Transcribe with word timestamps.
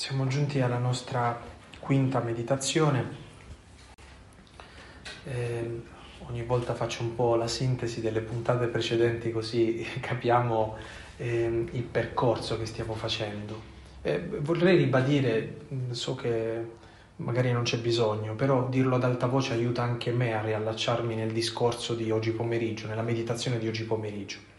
Siamo 0.00 0.26
giunti 0.28 0.62
alla 0.62 0.78
nostra 0.78 1.38
quinta 1.78 2.20
meditazione. 2.20 3.04
Eh, 5.24 5.82
ogni 6.26 6.42
volta 6.42 6.74
faccio 6.74 7.02
un 7.02 7.14
po' 7.14 7.34
la 7.34 7.46
sintesi 7.46 8.00
delle 8.00 8.22
puntate 8.22 8.68
precedenti 8.68 9.30
così 9.30 9.86
capiamo 10.00 10.78
eh, 11.18 11.66
il 11.70 11.82
percorso 11.82 12.58
che 12.58 12.64
stiamo 12.64 12.94
facendo. 12.94 13.60
Eh, 14.00 14.26
vorrei 14.38 14.78
ribadire, 14.78 15.66
so 15.90 16.14
che 16.14 16.64
magari 17.16 17.52
non 17.52 17.64
c'è 17.64 17.76
bisogno, 17.76 18.34
però 18.34 18.70
dirlo 18.70 18.96
ad 18.96 19.04
alta 19.04 19.26
voce 19.26 19.52
aiuta 19.52 19.82
anche 19.82 20.12
me 20.12 20.32
a 20.32 20.40
riallacciarmi 20.40 21.14
nel 21.14 21.32
discorso 21.32 21.94
di 21.94 22.10
oggi 22.10 22.30
pomeriggio, 22.30 22.86
nella 22.86 23.02
meditazione 23.02 23.58
di 23.58 23.68
oggi 23.68 23.84
pomeriggio 23.84 24.49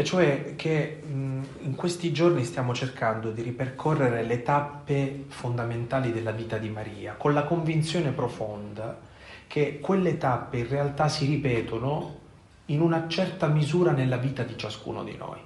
e 0.00 0.04
cioè 0.04 0.54
che 0.56 1.02
in 1.04 1.74
questi 1.76 2.10
giorni 2.10 2.42
stiamo 2.44 2.72
cercando 2.72 3.30
di 3.32 3.42
ripercorrere 3.42 4.22
le 4.22 4.42
tappe 4.42 5.24
fondamentali 5.28 6.10
della 6.10 6.30
vita 6.30 6.56
di 6.56 6.70
Maria, 6.70 7.16
con 7.18 7.34
la 7.34 7.44
convinzione 7.44 8.10
profonda 8.12 8.98
che 9.46 9.78
quelle 9.78 10.16
tappe 10.16 10.56
in 10.56 10.68
realtà 10.68 11.08
si 11.08 11.26
ripetono 11.26 12.18
in 12.66 12.80
una 12.80 13.08
certa 13.08 13.48
misura 13.48 13.90
nella 13.90 14.16
vita 14.16 14.42
di 14.42 14.56
ciascuno 14.56 15.04
di 15.04 15.16
noi. 15.18 15.38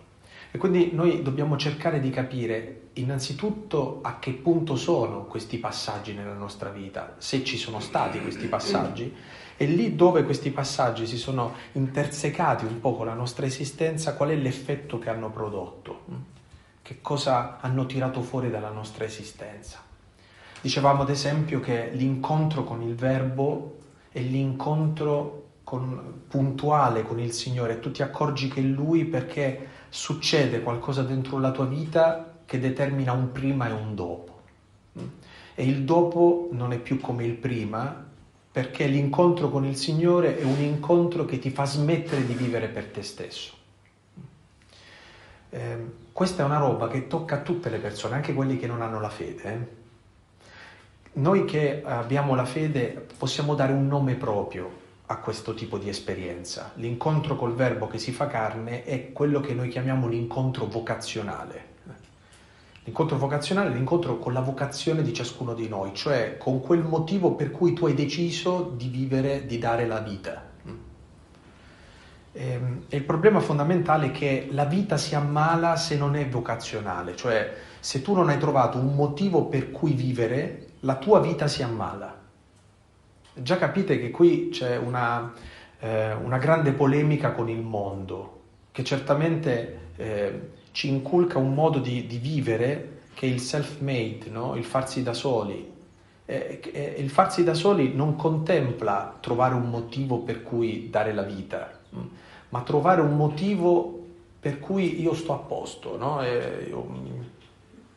E 0.52 0.56
quindi 0.56 0.90
noi 0.92 1.22
dobbiamo 1.22 1.56
cercare 1.56 1.98
di 1.98 2.10
capire 2.10 2.90
innanzitutto 2.92 3.98
a 4.02 4.20
che 4.20 4.30
punto 4.34 4.76
sono 4.76 5.24
questi 5.24 5.58
passaggi 5.58 6.14
nella 6.14 6.34
nostra 6.34 6.70
vita, 6.70 7.16
se 7.18 7.42
ci 7.42 7.56
sono 7.56 7.80
stati 7.80 8.20
questi 8.20 8.46
passaggi, 8.46 9.12
e 9.56 9.66
lì 9.66 9.94
dove 9.94 10.24
questi 10.24 10.50
passaggi 10.50 11.06
si 11.06 11.16
sono 11.16 11.54
intersecati 11.72 12.64
un 12.64 12.80
po' 12.80 12.94
con 12.94 13.06
la 13.06 13.14
nostra 13.14 13.46
esistenza, 13.46 14.14
qual 14.14 14.30
è 14.30 14.36
l'effetto 14.36 14.98
che 14.98 15.10
hanno 15.10 15.30
prodotto, 15.30 16.04
che 16.82 16.98
cosa 17.00 17.58
hanno 17.60 17.86
tirato 17.86 18.22
fuori 18.22 18.50
dalla 18.50 18.70
nostra 18.70 19.04
esistenza. 19.04 19.82
Dicevamo 20.60 21.02
ad 21.02 21.10
esempio 21.10 21.60
che 21.60 21.90
l'incontro 21.92 22.64
con 22.64 22.82
il 22.82 22.94
Verbo 22.94 23.78
è 24.10 24.20
l'incontro 24.20 25.42
con, 25.62 26.22
puntuale 26.28 27.02
con 27.02 27.20
il 27.20 27.32
Signore, 27.32 27.80
tu 27.80 27.90
ti 27.90 28.02
accorgi 28.02 28.48
che 28.48 28.60
è 28.60 28.64
Lui 28.64 29.04
perché 29.04 29.68
succede 29.88 30.62
qualcosa 30.62 31.02
dentro 31.02 31.38
la 31.38 31.50
tua 31.50 31.66
vita 31.66 32.34
che 32.44 32.58
determina 32.58 33.12
un 33.12 33.32
prima 33.32 33.68
e 33.68 33.72
un 33.72 33.94
dopo. 33.94 34.32
E 35.54 35.64
il 35.64 35.84
dopo 35.84 36.48
non 36.52 36.72
è 36.72 36.78
più 36.78 37.00
come 37.00 37.24
il 37.24 37.34
prima, 37.34 38.03
perché 38.54 38.86
l'incontro 38.86 39.50
con 39.50 39.64
il 39.64 39.74
Signore 39.74 40.38
è 40.38 40.44
un 40.44 40.60
incontro 40.60 41.24
che 41.24 41.40
ti 41.40 41.50
fa 41.50 41.64
smettere 41.64 42.24
di 42.24 42.34
vivere 42.34 42.68
per 42.68 42.84
te 42.84 43.02
stesso. 43.02 43.52
Eh, 45.50 45.76
questa 46.12 46.44
è 46.44 46.46
una 46.46 46.58
roba 46.58 46.86
che 46.86 47.08
tocca 47.08 47.34
a 47.34 47.40
tutte 47.40 47.68
le 47.68 47.78
persone, 47.78 48.14
anche 48.14 48.32
quelli 48.32 48.56
che 48.56 48.68
non 48.68 48.80
hanno 48.80 49.00
la 49.00 49.08
fede. 49.08 49.42
Eh. 49.42 49.58
Noi 51.14 51.44
che 51.46 51.82
abbiamo 51.84 52.36
la 52.36 52.44
fede 52.44 53.08
possiamo 53.18 53.56
dare 53.56 53.72
un 53.72 53.88
nome 53.88 54.14
proprio 54.14 54.70
a 55.06 55.16
questo 55.16 55.52
tipo 55.54 55.76
di 55.76 55.88
esperienza. 55.88 56.70
L'incontro 56.76 57.34
col 57.34 57.56
verbo 57.56 57.88
che 57.88 57.98
si 57.98 58.12
fa 58.12 58.28
carne 58.28 58.84
è 58.84 59.10
quello 59.10 59.40
che 59.40 59.52
noi 59.52 59.68
chiamiamo 59.68 60.06
l'incontro 60.06 60.66
vocazionale. 60.66 61.72
L'incontro 62.84 63.16
vocazionale 63.16 63.70
è 63.70 63.72
l'incontro 63.72 64.18
con 64.18 64.32
la 64.32 64.40
vocazione 64.40 65.02
di 65.02 65.12
ciascuno 65.12 65.54
di 65.54 65.68
noi, 65.68 65.94
cioè 65.94 66.36
con 66.36 66.60
quel 66.60 66.82
motivo 66.82 67.32
per 67.32 67.50
cui 67.50 67.72
tu 67.72 67.86
hai 67.86 67.94
deciso 67.94 68.72
di 68.76 68.88
vivere, 68.88 69.46
di 69.46 69.58
dare 69.58 69.86
la 69.86 70.00
vita. 70.00 70.52
Ehm, 72.36 72.84
e 72.88 72.96
il 72.96 73.04
problema 73.04 73.38
fondamentale 73.38 74.06
è 74.06 74.10
che 74.10 74.48
la 74.50 74.64
vita 74.64 74.96
si 74.96 75.14
ammala 75.14 75.76
se 75.76 75.96
non 75.96 76.16
è 76.16 76.28
vocazionale, 76.28 77.14
cioè 77.14 77.54
se 77.78 78.02
tu 78.02 78.12
non 78.12 78.28
hai 78.28 78.38
trovato 78.38 78.76
un 78.76 78.94
motivo 78.94 79.44
per 79.44 79.70
cui 79.70 79.92
vivere, 79.92 80.66
la 80.80 80.96
tua 80.96 81.20
vita 81.20 81.46
si 81.46 81.62
ammala. 81.62 82.22
Già 83.34 83.56
capite 83.56 83.98
che 83.98 84.10
qui 84.10 84.48
c'è 84.50 84.76
una, 84.76 85.32
eh, 85.78 86.12
una 86.12 86.38
grande 86.38 86.72
polemica 86.72 87.32
con 87.32 87.48
il 87.48 87.60
mondo, 87.60 88.40
che 88.72 88.82
certamente 88.82 89.78
eh, 89.96 90.50
ci 90.74 90.88
inculca 90.88 91.38
un 91.38 91.54
modo 91.54 91.78
di, 91.78 92.04
di, 92.08 92.18
vivere 92.18 93.02
che 93.14 93.28
è 93.28 93.30
il 93.30 93.38
self-made, 93.38 94.28
no? 94.28 94.56
il 94.56 94.64
farsi 94.64 95.04
da 95.04 95.12
soli. 95.12 95.72
Eh, 96.24 96.60
eh, 96.72 96.94
il 96.98 97.10
farsi 97.10 97.44
da 97.44 97.54
soli 97.54 97.94
non 97.94 98.16
contempla 98.16 99.18
trovare 99.20 99.54
un 99.54 99.70
motivo 99.70 100.18
per 100.18 100.42
cui 100.42 100.90
dare 100.90 101.14
la 101.14 101.22
vita, 101.22 101.78
mm, 101.94 102.06
ma 102.48 102.62
trovare 102.62 103.02
un 103.02 103.14
motivo 103.14 104.04
per 104.40 104.58
cui 104.58 105.00
io 105.00 105.14
sto 105.14 105.32
a 105.34 105.38
posto, 105.38 105.96
no? 105.96 106.20
io, 106.24 106.86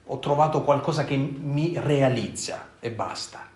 ho 0.05 0.19
trovato 0.19 0.61
qualcosa 0.61 1.03
che 1.03 1.17
mi 1.17 1.73
realizza 1.77 2.73
e 2.79 2.91
basta. 2.91 3.49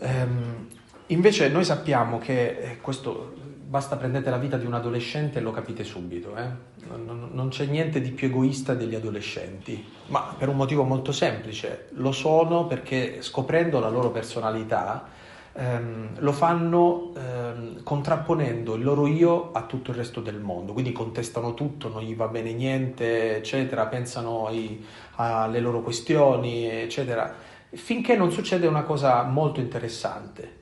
Ehm, 0.00 0.68
invece 1.06 1.48
noi 1.48 1.64
sappiamo 1.64 2.18
che 2.18 2.58
eh, 2.58 2.76
questo 2.78 3.34
basta 3.68 3.96
prendete 3.96 4.30
la 4.30 4.38
vita 4.38 4.56
di 4.56 4.64
un 4.64 4.72
adolescente 4.72 5.38
e 5.38 5.42
lo 5.42 5.50
capite 5.50 5.84
subito, 5.84 6.34
eh? 6.36 6.48
non, 6.88 7.28
non, 7.32 7.48
c'è 7.50 7.66
niente 7.66 8.00
di 8.00 8.12
più 8.12 8.28
egoista 8.28 8.72
degli 8.72 8.94
adolescenti, 8.94 9.84
ma 10.06 10.34
per 10.38 10.48
un 10.48 10.56
motivo 10.56 10.84
molto 10.84 11.12
semplice, 11.12 11.88
lo 11.90 12.12
sono 12.12 12.66
perché 12.66 13.20
scoprendo 13.20 13.78
la 13.78 13.90
loro 13.90 14.10
personalità 14.10 15.08
ehm, 15.52 16.20
lo 16.20 16.32
fanno 16.32 17.12
ehm, 17.14 17.82
contrapponendo 17.82 18.74
il 18.74 18.82
loro 18.82 19.06
io 19.06 19.52
a 19.52 19.64
tutto 19.64 19.90
il 19.90 19.98
resto 19.98 20.22
del 20.22 20.40
mondo, 20.40 20.72
quindi 20.72 20.92
contestano 20.92 21.52
tutto, 21.52 21.88
non 21.90 22.00
gli 22.00 22.16
va 22.16 22.28
bene 22.28 22.54
niente, 22.54 23.36
eccetera, 23.36 23.84
pensano 23.86 24.46
ai, 24.46 24.82
alle 25.16 25.60
loro 25.60 25.82
questioni, 25.82 26.66
eccetera 26.66 27.46
finché 27.70 28.16
non 28.16 28.32
succede 28.32 28.66
una 28.66 28.82
cosa 28.82 29.22
molto 29.24 29.60
interessante, 29.60 30.56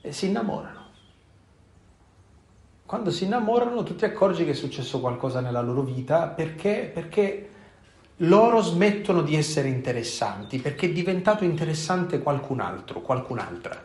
e 0.00 0.12
si 0.12 0.26
innamorano. 0.26 0.81
Quando 2.92 3.10
si 3.10 3.24
innamorano 3.24 3.82
tu 3.84 3.94
ti 3.94 4.04
accorgi 4.04 4.44
che 4.44 4.50
è 4.50 4.54
successo 4.54 5.00
qualcosa 5.00 5.40
nella 5.40 5.62
loro 5.62 5.80
vita 5.80 6.26
perché, 6.26 6.90
perché 6.92 7.48
loro 8.16 8.60
smettono 8.60 9.22
di 9.22 9.34
essere 9.34 9.68
interessanti, 9.68 10.58
perché 10.58 10.88
è 10.88 10.92
diventato 10.92 11.42
interessante 11.42 12.18
qualcun 12.18 12.60
altro, 12.60 13.00
qualcun'altra. 13.00 13.82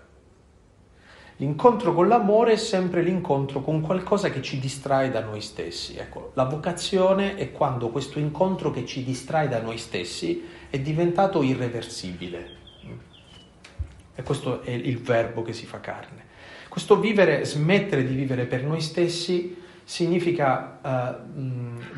L'incontro 1.38 1.94
con 1.94 2.10
l'amore 2.10 2.52
è 2.52 2.58
sempre 2.58 3.02
l'incontro 3.02 3.62
con 3.62 3.80
qualcosa 3.80 4.30
che 4.30 4.42
ci 4.42 4.60
distrae 4.60 5.10
da 5.10 5.22
noi 5.22 5.40
stessi. 5.40 5.96
Ecco, 5.96 6.32
la 6.34 6.44
vocazione 6.44 7.36
è 7.36 7.54
quando 7.54 7.88
questo 7.88 8.20
incontro 8.20 8.72
che 8.72 8.86
ci 8.86 9.06
distrae 9.06 9.48
da 9.48 9.62
noi 9.62 9.78
stessi 9.78 10.44
è 10.70 10.80
diventato 10.80 11.44
irreversibile. 11.44 12.56
E 14.16 14.22
questo 14.22 14.60
è 14.64 14.72
il 14.72 15.00
verbo 15.00 15.44
che 15.44 15.54
si 15.54 15.66
fa 15.66 15.80
carne. 15.80 16.27
Questo 16.78 17.00
vivere, 17.00 17.44
smettere 17.44 18.06
di 18.06 18.14
vivere 18.14 18.46
per 18.46 18.64
noi 18.64 18.82
stessi, 18.82 19.58
significa 19.84 20.78
uh, 20.84 21.40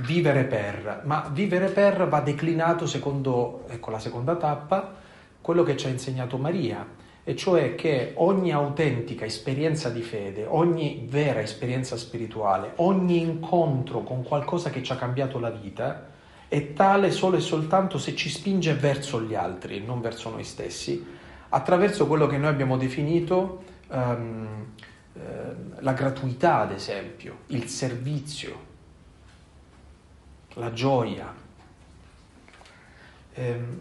vivere 0.05 0.45
per, 0.45 1.01
ma 1.03 1.29
vivere 1.33 1.67
per 1.67 2.07
va 2.07 2.21
declinato 2.21 2.85
secondo, 2.85 3.65
ecco 3.67 3.91
la 3.91 3.99
seconda 3.99 4.37
tappa, 4.37 4.95
quello 5.41 5.63
che 5.63 5.75
ci 5.75 5.87
ha 5.87 5.89
insegnato 5.89 6.37
Maria, 6.37 6.87
e 7.25 7.35
cioè 7.35 7.75
che 7.75 8.13
ogni 8.15 8.53
autentica 8.53 9.25
esperienza 9.25 9.89
di 9.89 10.01
fede, 10.01 10.45
ogni 10.47 11.05
vera 11.09 11.41
esperienza 11.41 11.97
spirituale, 11.97 12.71
ogni 12.75 13.19
incontro 13.19 14.03
con 14.03 14.23
qualcosa 14.23 14.69
che 14.69 14.81
ci 14.81 14.93
ha 14.93 14.95
cambiato 14.95 15.39
la 15.39 15.49
vita, 15.49 16.05
è 16.47 16.71
tale 16.71 17.11
solo 17.11 17.35
e 17.35 17.41
soltanto 17.41 17.97
se 17.97 18.15
ci 18.15 18.29
spinge 18.29 18.75
verso 18.75 19.21
gli 19.21 19.35
altri 19.35 19.83
non 19.83 19.99
verso 19.99 20.29
noi 20.29 20.45
stessi, 20.45 21.05
attraverso 21.49 22.07
quello 22.07 22.27
che 22.27 22.37
noi 22.37 22.47
abbiamo 22.47 22.77
definito 22.77 23.68
um, 23.89 24.65
la 25.79 25.93
gratuità, 25.93 26.59
ad 26.59 26.71
esempio, 26.71 27.39
il 27.47 27.67
servizio, 27.67 28.67
la 30.53 30.71
gioia. 30.71 31.33
Um, 33.35 33.79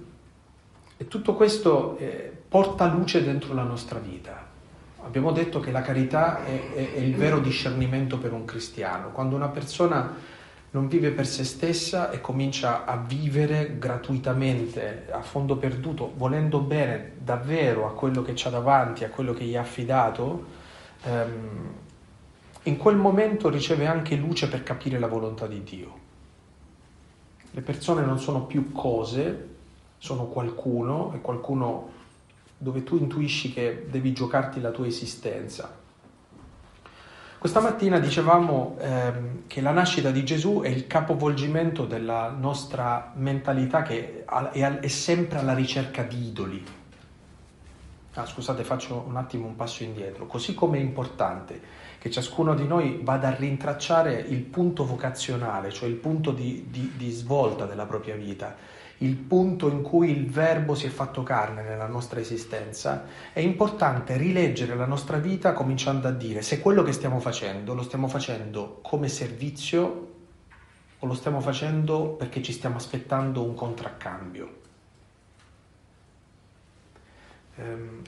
e 0.97 1.07
tutto 1.07 1.35
questo 1.35 1.97
eh, 1.99 2.33
porta 2.49 2.87
luce 2.87 3.23
dentro 3.23 3.55
la 3.55 3.63
nostra 3.63 4.01
vita. 4.01 4.47
Abbiamo 5.03 5.31
detto 5.31 5.61
che 5.61 5.71
la 5.71 5.81
carità 5.81 6.45
è, 6.45 6.73
è, 6.73 6.95
è 6.95 6.99
il 6.99 7.15
vero 7.15 7.39
discernimento 7.39 8.19
per 8.19 8.33
un 8.33 8.45
cristiano. 8.45 9.11
Quando 9.11 9.37
una 9.37 9.49
persona 9.49 10.13
non 10.71 10.87
vive 10.89 11.11
per 11.13 11.27
se 11.27 11.45
stessa 11.45 12.11
e 12.11 12.21
comincia 12.21 12.85
a 12.85 12.97
vivere 12.97 13.79
gratuitamente, 13.79 15.07
a 15.11 15.23
fondo 15.23 15.57
perduto, 15.57 16.13
volendo 16.17 16.61
bene 16.61 17.13
davvero 17.19 17.87
a 17.87 17.93
quello 17.93 18.23
che 18.23 18.33
c'ha 18.35 18.51
davanti, 18.51 19.05
a 19.05 19.09
quello 19.09 19.33
che 19.33 19.45
gli 19.45 19.57
ha 19.57 19.63
affidato, 19.63 20.45
ehm, 21.05 21.75
in 22.65 22.77
quel 22.77 22.97
momento 22.97 23.49
riceve 23.49 23.87
anche 23.87 24.15
luce 24.17 24.49
per 24.49 24.63
capire 24.63 24.99
la 24.99 25.07
volontà 25.07 25.47
di 25.47 25.63
Dio. 25.63 26.07
Le 27.53 27.61
persone 27.63 28.05
non 28.05 28.19
sono 28.19 28.43
più 28.45 28.73
cose, 28.73 29.49
sono 29.97 30.27
qualcuno, 30.27 31.15
e 31.15 31.21
qualcuno 31.23 31.97
dove 32.59 32.85
tu 32.85 32.99
intuisci 32.99 33.53
che 33.53 33.87
devi 33.89 34.13
giocarti 34.13 34.61
la 34.61 34.71
tua 34.71 34.87
esistenza. 34.87 35.87
Questa 37.39 37.61
mattina 37.61 38.01
dicevamo 38.01 38.77
ehm, 38.81 39.43
che 39.47 39.61
la 39.61 39.71
nascita 39.71 40.11
di 40.11 40.25
Gesù 40.25 40.61
è 40.61 40.69
il 40.69 40.89
capovolgimento 40.89 41.87
della 41.87 42.35
nostra 42.37 43.13
mentalità 43.15 43.83
che 43.83 44.25
è, 44.25 44.79
è 44.81 44.89
sempre 44.89 45.39
alla 45.39 45.55
ricerca 45.55 46.03
di 46.03 46.27
idoli. 46.27 46.65
Ah, 48.15 48.27
scusate, 48.27 48.65
faccio 48.65 49.05
un 49.07 49.15
attimo 49.15 49.47
un 49.47 49.55
passo 49.55 49.85
indietro. 49.85 50.27
Così 50.27 50.53
come 50.53 50.79
è 50.79 50.81
importante 50.81 51.61
che 51.99 52.11
ciascuno 52.11 52.57
di 52.57 52.67
noi 52.67 53.03
vada 53.05 53.29
a 53.29 53.35
rintracciare 53.37 54.15
il 54.15 54.41
punto 54.41 54.85
vocazionale, 54.85 55.71
cioè 55.71 55.89
il 55.89 55.95
punto 55.95 56.33
di, 56.33 56.67
di, 56.69 56.95
di 56.97 57.11
svolta 57.11 57.67
della 57.67 57.87
propria 57.87 58.17
vita, 58.17 58.57
il 58.99 59.15
punto 59.15 59.69
in 59.69 59.83
cui 59.83 60.11
il 60.11 60.29
verbo 60.29 60.75
si 60.75 60.87
è 60.87 60.89
fatto 60.89 61.23
carne 61.23 61.63
nella 61.63 61.87
nostra 61.87 62.19
esistenza, 62.21 63.05
è 63.33 63.41
importante 63.41 64.17
rileggere 64.17 64.75
la 64.75 64.87
nostra 64.87 65.19
vita 65.19 65.53
cominciando 65.53 66.09
a 66.09 66.13
dire 66.13 66.43
se 66.43 66.61
quello 66.61 66.83
che 66.83 66.93
stiamo 66.93 67.21
facendo 67.21 67.75
lo 67.75 67.83
stiamo 67.83 68.09
facendo 68.09 68.81
come 68.83 69.09
servizio 69.09 70.15
o 70.99 71.07
lo 71.07 71.15
stiamo 71.15 71.41
facendo 71.41 72.09
perché 72.11 72.43
ci 72.43 72.53
stiamo 72.53 72.77
aspettando 72.77 73.45
un 73.45 73.55
contraccambio. 73.55 74.57
Ehm, 77.57 78.03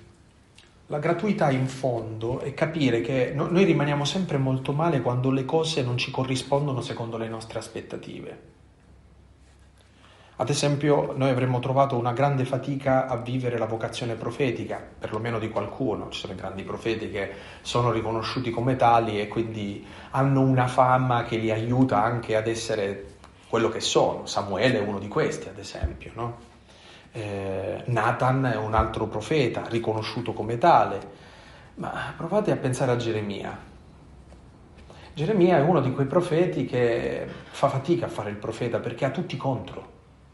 la 0.87 0.99
gratuità 0.99 1.53
in 1.53 1.69
fondo 1.69 2.41
è 2.41 2.53
capire 2.53 3.01
che 3.01 3.33
noi 3.33 3.63
rimaniamo 3.63 4.05
sempre 4.05 4.39
molto 4.39 4.73
male 4.73 5.01
quando 5.01 5.31
le 5.31 5.45
cose 5.45 5.85
non 5.85 5.97
ci 5.97 6.11
corrispondono 6.11 6.81
secondo 6.81 7.17
le 7.17 7.29
nostre 7.29 7.61
aspettative. 7.61 8.50
Ad 10.41 10.49
esempio, 10.49 11.13
noi 11.15 11.29
avremmo 11.29 11.59
trovato 11.59 11.99
una 11.99 12.15
grande 12.15 12.47
fatica 12.47 13.07
a 13.07 13.17
vivere 13.17 13.59
la 13.59 13.67
vocazione 13.67 14.15
profetica, 14.15 14.83
perlomeno 14.99 15.39
di 15.39 15.51
qualcuno. 15.51 16.09
Ci 16.09 16.21
sono 16.21 16.35
grandi 16.35 16.63
profeti 16.63 17.11
che 17.11 17.31
sono 17.61 17.91
riconosciuti 17.93 18.51
come 18.51 18.75
tali 18.77 19.21
e 19.21 19.29
quindi 19.29 19.87
hanno 20.13 20.41
una 20.41 20.67
fama 20.67 21.25
che 21.25 21.37
li 21.37 21.51
aiuta 21.51 22.03
anche 22.03 22.37
ad 22.37 22.47
essere 22.47 23.17
quello 23.51 23.69
che 23.69 23.81
sono. 23.81 24.25
Samuele 24.25 24.79
è 24.79 24.81
uno 24.83 24.99
di 24.99 25.09
questi, 25.09 25.47
ad 25.51 25.59
esempio. 25.59 26.11
No? 26.15 26.39
Eh, 27.13 27.83
Nathan 27.89 28.47
è 28.47 28.57
un 28.57 28.73
altro 28.73 29.09
profeta, 29.09 29.65
riconosciuto 29.69 30.33
come 30.33 30.57
tale. 30.57 31.01
Ma 31.75 32.15
provate 32.17 32.51
a 32.51 32.57
pensare 32.57 32.93
a 32.93 32.97
Geremia. 32.97 33.59
Geremia 35.13 35.59
è 35.59 35.61
uno 35.61 35.83
di 35.83 35.93
quei 35.93 36.07
profeti 36.07 36.65
che 36.65 37.27
fa 37.51 37.69
fatica 37.69 38.07
a 38.07 38.09
fare 38.09 38.31
il 38.31 38.37
profeta 38.37 38.79
perché 38.79 39.05
ha 39.05 39.11
tutti 39.11 39.37
contro 39.37 39.90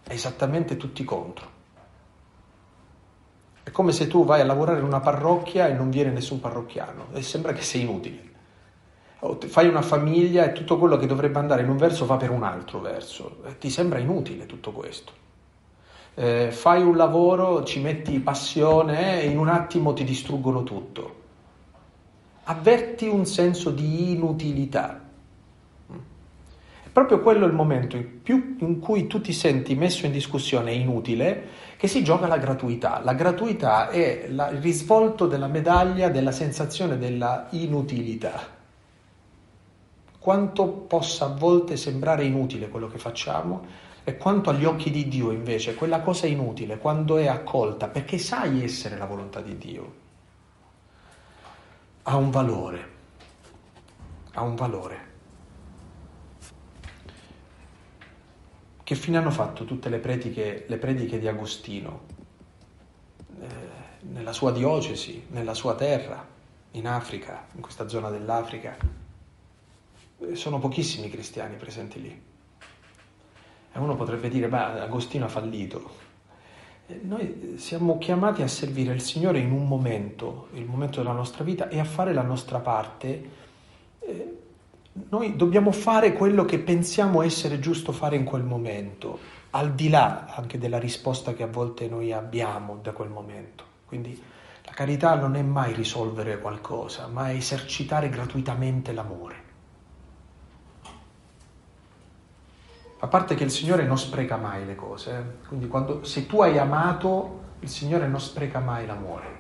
esattamente 0.09 0.77
tutti 0.77 1.05
contro. 1.05 1.55
È 3.63 3.71
come 3.71 3.93
se 3.93 4.07
tu 4.07 4.25
vai 4.25 4.41
a 4.41 4.45
lavorare 4.45 4.79
in 4.79 4.85
una 4.85 5.01
parrocchia 5.01 5.67
e 5.67 5.73
non 5.73 5.91
viene 5.91 6.11
nessun 6.11 6.39
parrocchiano 6.39 7.09
e 7.13 7.23
sembra 7.23 7.53
che 7.53 7.63
sei 7.63 7.83
inutile. 7.83 8.35
O 9.21 9.39
fai 9.47 9.67
una 9.67 9.83
famiglia 9.83 10.45
e 10.45 10.53
tutto 10.53 10.79
quello 10.79 10.97
che 10.97 11.07
dovrebbe 11.07 11.39
andare 11.39 11.63
in 11.63 11.71
un 11.71 11.77
verso 11.77 12.07
va 12.07 12.17
per 12.17 12.31
un 12.31 12.45
altro 12.45 12.81
verso. 12.81 13.43
E 13.45 13.59
ti 13.59 13.71
sembra 13.71 13.99
inutile 13.99 14.47
tutto 14.47 14.71
questo. 14.71 15.13
Eh, 16.15 16.51
fai 16.53 16.83
un 16.83 16.97
lavoro, 16.97 17.65
ci 17.65 17.81
metti 17.81 18.19
passione 18.21 19.21
e 19.23 19.27
in 19.27 19.39
un 19.39 19.49
attimo 19.49 19.93
ti 19.93 20.05
distruggono 20.05 20.63
tutto. 20.63 21.25
Avverti 22.45 23.09
un 23.09 23.27
senso 23.27 23.71
di 23.71 24.13
inutilità 24.13 25.06
proprio 26.97 27.21
quello 27.21 27.45
è 27.45 27.49
il 27.49 27.53
momento 27.53 27.95
in, 27.97 28.23
più 28.23 28.57
in 28.61 28.81
cui 28.81 29.07
tu 29.07 29.21
ti 29.21 29.35
senti 29.35 29.75
messo 29.75 30.07
in 30.07 30.13
discussione 30.13 30.73
inutile 30.73 31.49
che 31.77 31.89
si 31.89 32.03
gioca 32.03 32.27
la 32.27 32.39
gratuità. 32.39 33.03
La 33.05 33.13
gratuità 33.13 33.91
è 33.91 34.29
la, 34.31 34.49
il 34.49 34.63
risvolto 34.63 35.27
della 35.27 35.47
medaglia 35.47 36.09
della 36.09 36.33
sensazione 36.33 36.97
della 36.97 37.49
inutilità. 37.51 38.41
Quanto 40.19 40.69
possa 40.69 41.27
a 41.27 41.35
volte 41.35 41.77
sembrare 41.77 42.25
inutile 42.25 42.71
quello 42.71 42.89
che 42.89 42.97
facciamo 42.97 43.67
e 44.03 44.17
quanto 44.17 44.49
agli 44.49 44.65
occhi 44.65 44.91
di 44.91 45.07
Dio 45.07 45.33
invece 45.33 45.75
quella 45.75 46.01
cosa 46.01 46.27
inutile, 46.27 46.79
quando 46.79 47.19
è 47.19 47.27
accolta, 47.27 47.89
perché 47.89 48.17
sai 48.17 48.65
essere 48.65 48.97
la 48.97 49.05
volontà 49.05 49.43
di 49.43 49.59
Dio, 49.59 49.95
ha 52.05 52.17
un 52.17 52.31
valore, 52.31 52.89
ha 54.33 54.41
un 54.41 54.55
valore. 54.55 55.06
Che 58.87 58.95
fine 58.95 59.17
hanno 59.17 59.33
fatto 59.33 59.65
tutte 59.65 59.89
le 59.89 59.99
prediche, 59.99 60.65
le 60.69 60.77
prediche 60.77 61.19
di 61.19 61.27
Agostino 61.27 62.03
eh, 63.41 63.47
nella 64.13 64.33
sua 64.33 64.53
diocesi, 64.53 65.27
nella 65.31 65.55
sua 65.55 65.75
terra, 65.75 66.25
in 66.71 66.87
Africa, 66.87 67.49
in 67.57 67.63
questa 67.63 67.89
zona 67.89 68.11
dell'Africa? 68.11 68.77
Eh, 70.21 70.37
sono 70.37 70.61
pochissimi 70.61 71.11
cristiani 71.11 71.57
presenti 71.57 72.01
lì. 72.01 72.23
E 73.73 73.77
uno 73.77 73.97
potrebbe 73.97 74.29
dire, 74.29 74.47
beh, 74.47 74.83
Agostino 74.83 75.25
ha 75.25 75.31
fallito. 75.31 75.91
Eh, 76.87 77.01
noi 77.03 77.55
siamo 77.57 77.99
chiamati 77.99 78.43
a 78.43 78.47
servire 78.47 78.95
il 78.95 79.01
Signore 79.01 79.41
in 79.41 79.51
un 79.51 79.67
momento, 79.67 80.47
il 80.53 80.65
momento 80.65 80.99
della 80.99 81.13
nostra 81.13 81.43
vita, 81.43 81.69
e 81.69 81.81
a 81.81 81.85
fare 81.85 82.13
la 82.13 82.23
nostra 82.23 82.61
parte 82.61 83.31
eh, 83.99 84.39
noi 85.09 85.37
dobbiamo 85.37 85.73
fare 85.73 86.13
quello 86.13 86.45
che 86.45 86.59
pensiamo 86.59 87.23
essere 87.23 87.59
giusto 87.59 87.93
fare 87.93 88.17
in 88.17 88.25
quel 88.25 88.43
momento, 88.43 89.19
al 89.51 89.75
di 89.75 89.89
là 89.89 90.27
anche 90.35 90.59
della 90.59 90.79
risposta 90.79 91.35
che 91.35 91.43
a 91.43 91.49
volte 91.49 91.89
noi 91.89 92.13
abbiamo 92.13 92.79
da 92.83 92.93
quel 92.93 93.09
momento. 93.09 93.65
Quindi 93.87 94.21
la 94.65 94.73
carità 94.73 95.15
non 95.15 95.37
è 95.37 95.43
mai 95.43 95.75
risolvere 95.75 96.41
qualcosa, 96.41 97.07
ma 97.07 97.31
è 97.31 97.35
esercitare 97.35 98.09
gratuitamente 98.09 98.93
l'amore. 98.93 99.45
A 102.99 103.07
parte 103.09 103.35
che 103.35 103.45
il 103.45 103.51
Signore 103.51 103.85
non 103.85 103.99
spreca 103.99 104.37
mai 104.37 104.65
le 104.65 104.75
cose, 104.75 105.11
eh? 105.11 105.47
quindi 105.49 105.69
quando, 105.69 106.03
se 106.03 106.27
tu 106.27 106.41
hai 106.41 106.59
amato, 106.59 107.43
il 107.61 107.69
Signore 107.69 108.09
non 108.09 108.21
spreca 108.21 108.59
mai 108.59 108.87
l'amore 108.87 109.36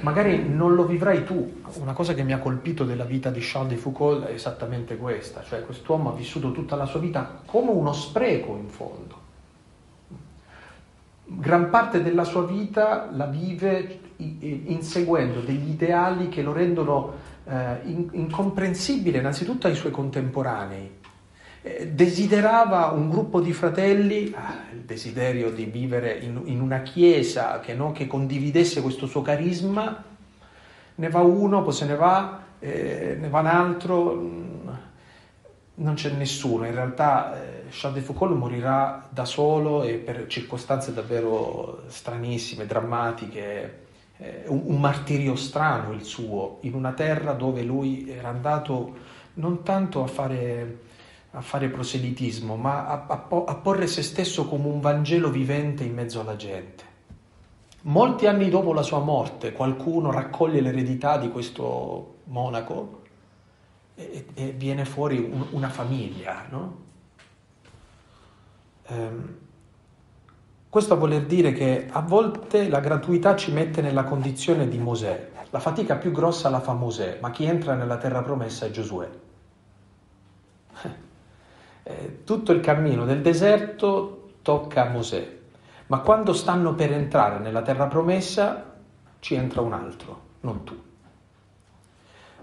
magari 0.00 0.48
non 0.48 0.74
lo 0.74 0.84
vivrai 0.84 1.24
tu. 1.24 1.62
Una 1.80 1.92
cosa 1.92 2.14
che 2.14 2.22
mi 2.22 2.32
ha 2.32 2.38
colpito 2.38 2.84
della 2.84 3.04
vita 3.04 3.30
di 3.30 3.40
Charles 3.40 3.72
de 3.72 3.76
Foucault 3.76 4.26
è 4.26 4.32
esattamente 4.32 4.96
questa, 4.96 5.42
cioè 5.42 5.64
quest'uomo 5.64 6.10
ha 6.10 6.14
vissuto 6.14 6.52
tutta 6.52 6.76
la 6.76 6.86
sua 6.86 7.00
vita 7.00 7.42
come 7.44 7.70
uno 7.70 7.92
spreco 7.92 8.56
in 8.56 8.68
fondo. 8.68 9.26
Gran 11.24 11.68
parte 11.70 12.02
della 12.02 12.24
sua 12.24 12.44
vita 12.44 13.10
la 13.12 13.26
vive 13.26 14.00
inseguendo 14.16 15.40
degli 15.40 15.70
ideali 15.70 16.28
che 16.28 16.42
lo 16.42 16.52
rendono 16.52 17.12
eh, 17.44 17.80
incomprensibile 18.12 19.18
innanzitutto 19.18 19.66
ai 19.66 19.74
suoi 19.74 19.92
contemporanei, 19.92 20.90
desiderava 21.60 22.86
un 22.88 23.10
gruppo 23.10 23.40
di 23.40 23.52
fratelli, 23.52 24.32
ah, 24.34 24.62
il 24.72 24.80
desiderio 24.80 25.50
di 25.50 25.64
vivere 25.64 26.16
in, 26.18 26.40
in 26.44 26.60
una 26.60 26.82
chiesa 26.82 27.60
che, 27.60 27.74
no, 27.74 27.92
che, 27.92 28.06
condividesse 28.06 28.80
questo 28.80 29.06
suo 29.06 29.22
carisma, 29.22 30.04
ne 30.94 31.08
va 31.08 31.20
uno, 31.20 31.62
poi 31.62 31.72
se 31.72 31.86
ne 31.86 31.96
va, 31.96 32.42
eh, 32.60 33.16
ne 33.18 33.28
va 33.28 33.40
un 33.40 33.46
altro, 33.46 34.14
mm, 34.14 34.68
non 35.74 35.94
c'è 35.94 36.10
nessuno. 36.10 36.64
In 36.64 36.74
realtà 36.74 37.34
eh, 37.34 37.64
Charles 37.70 38.00
de 38.00 38.06
Foucault 38.06 38.36
morirà 38.36 39.06
da 39.08 39.24
solo 39.24 39.82
e 39.82 39.94
per 39.94 40.26
circostanze 40.28 40.92
davvero 40.92 41.82
stranissime, 41.88 42.66
drammatiche. 42.66 43.86
Eh, 44.16 44.44
un, 44.46 44.62
un 44.64 44.80
martirio 44.80 45.36
strano 45.36 45.92
il 45.92 46.02
suo, 46.02 46.58
in 46.62 46.74
una 46.74 46.92
terra 46.92 47.32
dove 47.32 47.62
lui 47.62 48.10
era 48.10 48.28
andato 48.28 49.16
non 49.34 49.62
tanto 49.62 50.02
a 50.02 50.08
fare 50.08 50.86
a 51.32 51.40
fare 51.40 51.68
proselitismo, 51.68 52.56
ma 52.56 52.86
a, 52.86 53.06
a, 53.06 53.26
a 53.46 53.54
porre 53.56 53.86
se 53.86 54.02
stesso 54.02 54.46
come 54.46 54.66
un 54.66 54.80
Vangelo 54.80 55.30
vivente 55.30 55.84
in 55.84 55.94
mezzo 55.94 56.20
alla 56.20 56.36
gente. 56.36 56.84
Molti 57.82 58.26
anni 58.26 58.48
dopo 58.48 58.72
la 58.72 58.82
sua 58.82 58.98
morte 58.98 59.52
qualcuno 59.52 60.10
raccoglie 60.10 60.60
l'eredità 60.60 61.16
di 61.16 61.30
questo 61.30 62.16
monaco 62.24 63.02
e, 63.94 64.26
e 64.34 64.50
viene 64.50 64.84
fuori 64.84 65.18
un, 65.18 65.46
una 65.50 65.68
famiglia. 65.68 66.46
No? 66.50 66.76
Ehm, 68.86 69.36
questo 70.68 70.98
voler 70.98 71.24
dire 71.24 71.52
che 71.52 71.88
a 71.90 72.00
volte 72.00 72.68
la 72.68 72.80
gratuità 72.80 73.36
ci 73.36 73.52
mette 73.52 73.80
nella 73.80 74.04
condizione 74.04 74.68
di 74.68 74.78
Mosè. 74.78 75.30
La 75.50 75.60
fatica 75.60 75.96
più 75.96 76.10
grossa 76.10 76.50
la 76.50 76.60
fa 76.60 76.74
Mosè, 76.74 77.18
ma 77.22 77.30
chi 77.30 77.44
entra 77.44 77.74
nella 77.74 77.96
terra 77.96 78.22
promessa 78.22 78.66
è 78.66 78.70
Giosuè. 78.70 79.08
Eh, 81.88 82.22
tutto 82.22 82.52
il 82.52 82.60
cammino 82.60 83.06
del 83.06 83.22
deserto 83.22 84.32
tocca 84.42 84.86
a 84.86 84.90
Mosè, 84.90 85.36
ma 85.86 86.00
quando 86.00 86.34
stanno 86.34 86.74
per 86.74 86.92
entrare 86.92 87.38
nella 87.38 87.62
terra 87.62 87.86
promessa 87.86 88.76
ci 89.20 89.34
entra 89.34 89.62
un 89.62 89.72
altro, 89.72 90.20
non 90.40 90.64
tu. 90.64 90.78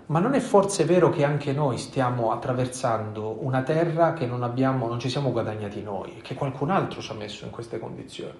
Ma 0.08 0.18
non 0.18 0.34
è 0.34 0.40
forse 0.40 0.84
vero 0.86 1.12
che 1.12 1.24
anche 1.24 1.54
noi 1.54 1.78
stiamo 1.78 2.32
attraversando 2.32 3.38
una 3.46 3.62
terra 3.62 4.14
che 4.14 4.26
non, 4.26 4.42
abbiamo, 4.42 4.88
non 4.88 4.98
ci 4.98 5.10
siamo 5.10 5.32
guadagnati 5.32 5.84
noi, 5.84 6.22
che 6.24 6.34
qualcun 6.34 6.72
altro 6.72 7.00
ci 7.00 7.12
ha 7.12 7.16
messo 7.16 7.46
in 7.46 7.52
queste 7.52 7.78
condizioni? 7.78 8.40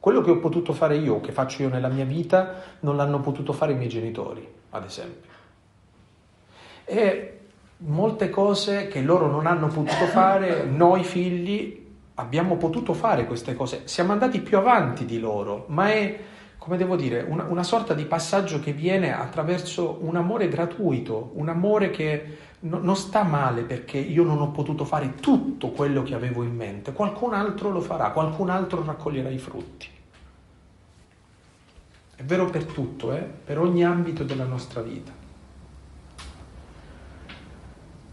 Quello 0.00 0.22
che 0.22 0.30
ho 0.30 0.38
potuto 0.38 0.72
fare 0.72 0.96
io, 0.96 1.20
che 1.20 1.32
faccio 1.32 1.60
io 1.60 1.68
nella 1.68 1.88
mia 1.88 2.06
vita, 2.06 2.62
non 2.80 2.96
l'hanno 2.96 3.20
potuto 3.20 3.52
fare 3.52 3.72
i 3.72 3.76
miei 3.76 3.90
genitori, 3.90 4.46
ad 4.70 4.84
esempio. 4.84 5.30
E 6.86 7.35
molte 7.78 8.30
cose 8.30 8.88
che 8.88 9.02
loro 9.02 9.30
non 9.30 9.46
hanno 9.46 9.68
potuto 9.68 10.06
fare, 10.12 10.64
noi 10.64 11.04
figli 11.04 11.84
abbiamo 12.14 12.56
potuto 12.56 12.94
fare 12.94 13.26
queste 13.26 13.54
cose. 13.54 13.82
Siamo 13.84 14.12
andati 14.12 14.40
più 14.40 14.56
avanti 14.56 15.04
di 15.04 15.18
loro, 15.18 15.64
ma 15.68 15.90
è, 15.90 16.18
come 16.58 16.76
devo 16.76 16.96
dire, 16.96 17.24
una, 17.26 17.44
una 17.44 17.62
sorta 17.62 17.94
di 17.94 18.04
passaggio 18.04 18.60
che 18.60 18.72
viene 18.72 19.14
attraverso 19.14 19.98
un 20.00 20.16
amore 20.16 20.48
gratuito, 20.48 21.32
un 21.34 21.48
amore 21.48 21.90
che 21.90 22.38
no, 22.60 22.78
non 22.78 22.96
sta 22.96 23.22
male 23.22 23.62
perché 23.62 23.98
io 23.98 24.24
non 24.24 24.40
ho 24.40 24.50
potuto 24.50 24.84
fare 24.84 25.14
tutto 25.16 25.70
quello 25.70 26.02
che 26.02 26.14
avevo 26.14 26.42
in 26.42 26.54
mente. 26.54 26.92
Qualcun 26.92 27.34
altro 27.34 27.70
lo 27.70 27.80
farà, 27.80 28.10
qualcun 28.10 28.50
altro 28.50 28.82
raccoglierà 28.84 29.28
i 29.28 29.38
frutti. 29.38 29.88
È 32.16 32.22
vero 32.22 32.46
per 32.46 32.64
tutto, 32.64 33.12
eh? 33.12 33.20
per 33.20 33.58
ogni 33.58 33.84
ambito 33.84 34.24
della 34.24 34.46
nostra 34.46 34.80
vita. 34.80 35.15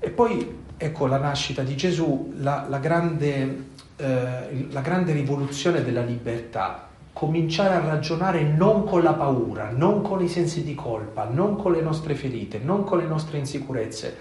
E 0.06 0.10
poi 0.10 0.64
ecco 0.76 1.08
la 1.08 1.18
nascita 1.18 1.64
di 1.64 1.78
Gesù, 1.78 2.34
la, 2.40 2.66
la, 2.68 2.80
grande, 2.80 3.68
eh, 3.96 4.68
la 4.70 4.82
grande 4.82 5.14
rivoluzione 5.14 5.82
della 5.82 6.02
libertà, 6.02 6.90
cominciare 7.14 7.76
a 7.76 7.80
ragionare 7.80 8.44
non 8.44 8.84
con 8.84 9.02
la 9.02 9.14
paura, 9.14 9.72
non 9.74 10.02
con 10.02 10.22
i 10.22 10.28
sensi 10.28 10.62
di 10.66 10.76
colpa, 10.76 11.24
non 11.24 11.56
con 11.56 11.72
le 11.72 11.80
nostre 11.80 12.16
ferite, 12.16 12.60
non 12.60 12.84
con 12.84 12.98
le 12.98 13.06
nostre 13.06 13.38
insicurezze, 13.38 14.18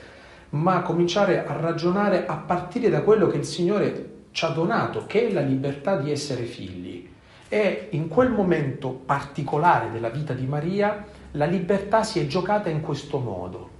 ma 0.50 0.82
cominciare 0.82 1.44
a 1.44 1.56
ragionare 1.58 2.26
a 2.26 2.36
partire 2.36 2.88
da 2.88 3.02
quello 3.02 3.26
che 3.26 3.38
il 3.38 3.44
Signore 3.44 4.10
ci 4.30 4.44
ha 4.44 4.50
donato, 4.50 5.04
che 5.08 5.26
è 5.26 5.32
la 5.32 5.40
libertà 5.40 5.96
di 5.96 6.12
essere 6.12 6.44
figli. 6.44 7.10
E 7.48 7.88
in 7.90 8.06
quel 8.06 8.30
momento 8.30 8.90
particolare 8.90 9.90
della 9.90 10.10
vita 10.10 10.32
di 10.32 10.46
Maria, 10.46 11.04
la 11.32 11.46
libertà 11.46 12.04
si 12.04 12.20
è 12.20 12.26
giocata 12.28 12.68
in 12.68 12.82
questo 12.82 13.18
modo. 13.18 13.71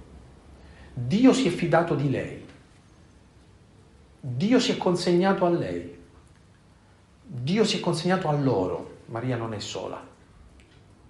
Dio 0.93 1.33
si 1.33 1.47
è 1.47 1.51
fidato 1.51 1.95
di 1.95 2.09
lei. 2.09 2.45
Dio 4.19 4.59
si 4.59 4.71
è 4.71 4.77
consegnato 4.77 5.45
a 5.45 5.49
lei. 5.49 6.01
Dio 7.25 7.63
si 7.63 7.77
è 7.77 7.79
consegnato 7.79 8.29
a 8.29 8.33
loro. 8.33 8.99
Maria 9.07 9.35
non 9.35 9.53
è 9.53 9.59
sola. 9.59 10.01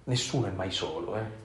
Nessuno 0.04 0.46
è 0.46 0.50
mai 0.50 0.70
solo, 0.70 1.16
eh? 1.16 1.42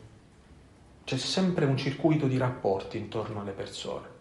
C'è 1.04 1.18
sempre 1.18 1.66
un 1.66 1.76
circuito 1.76 2.28
di 2.28 2.38
rapporti 2.38 2.98
intorno 2.98 3.42
alle 3.42 3.52
persone. 3.52 4.18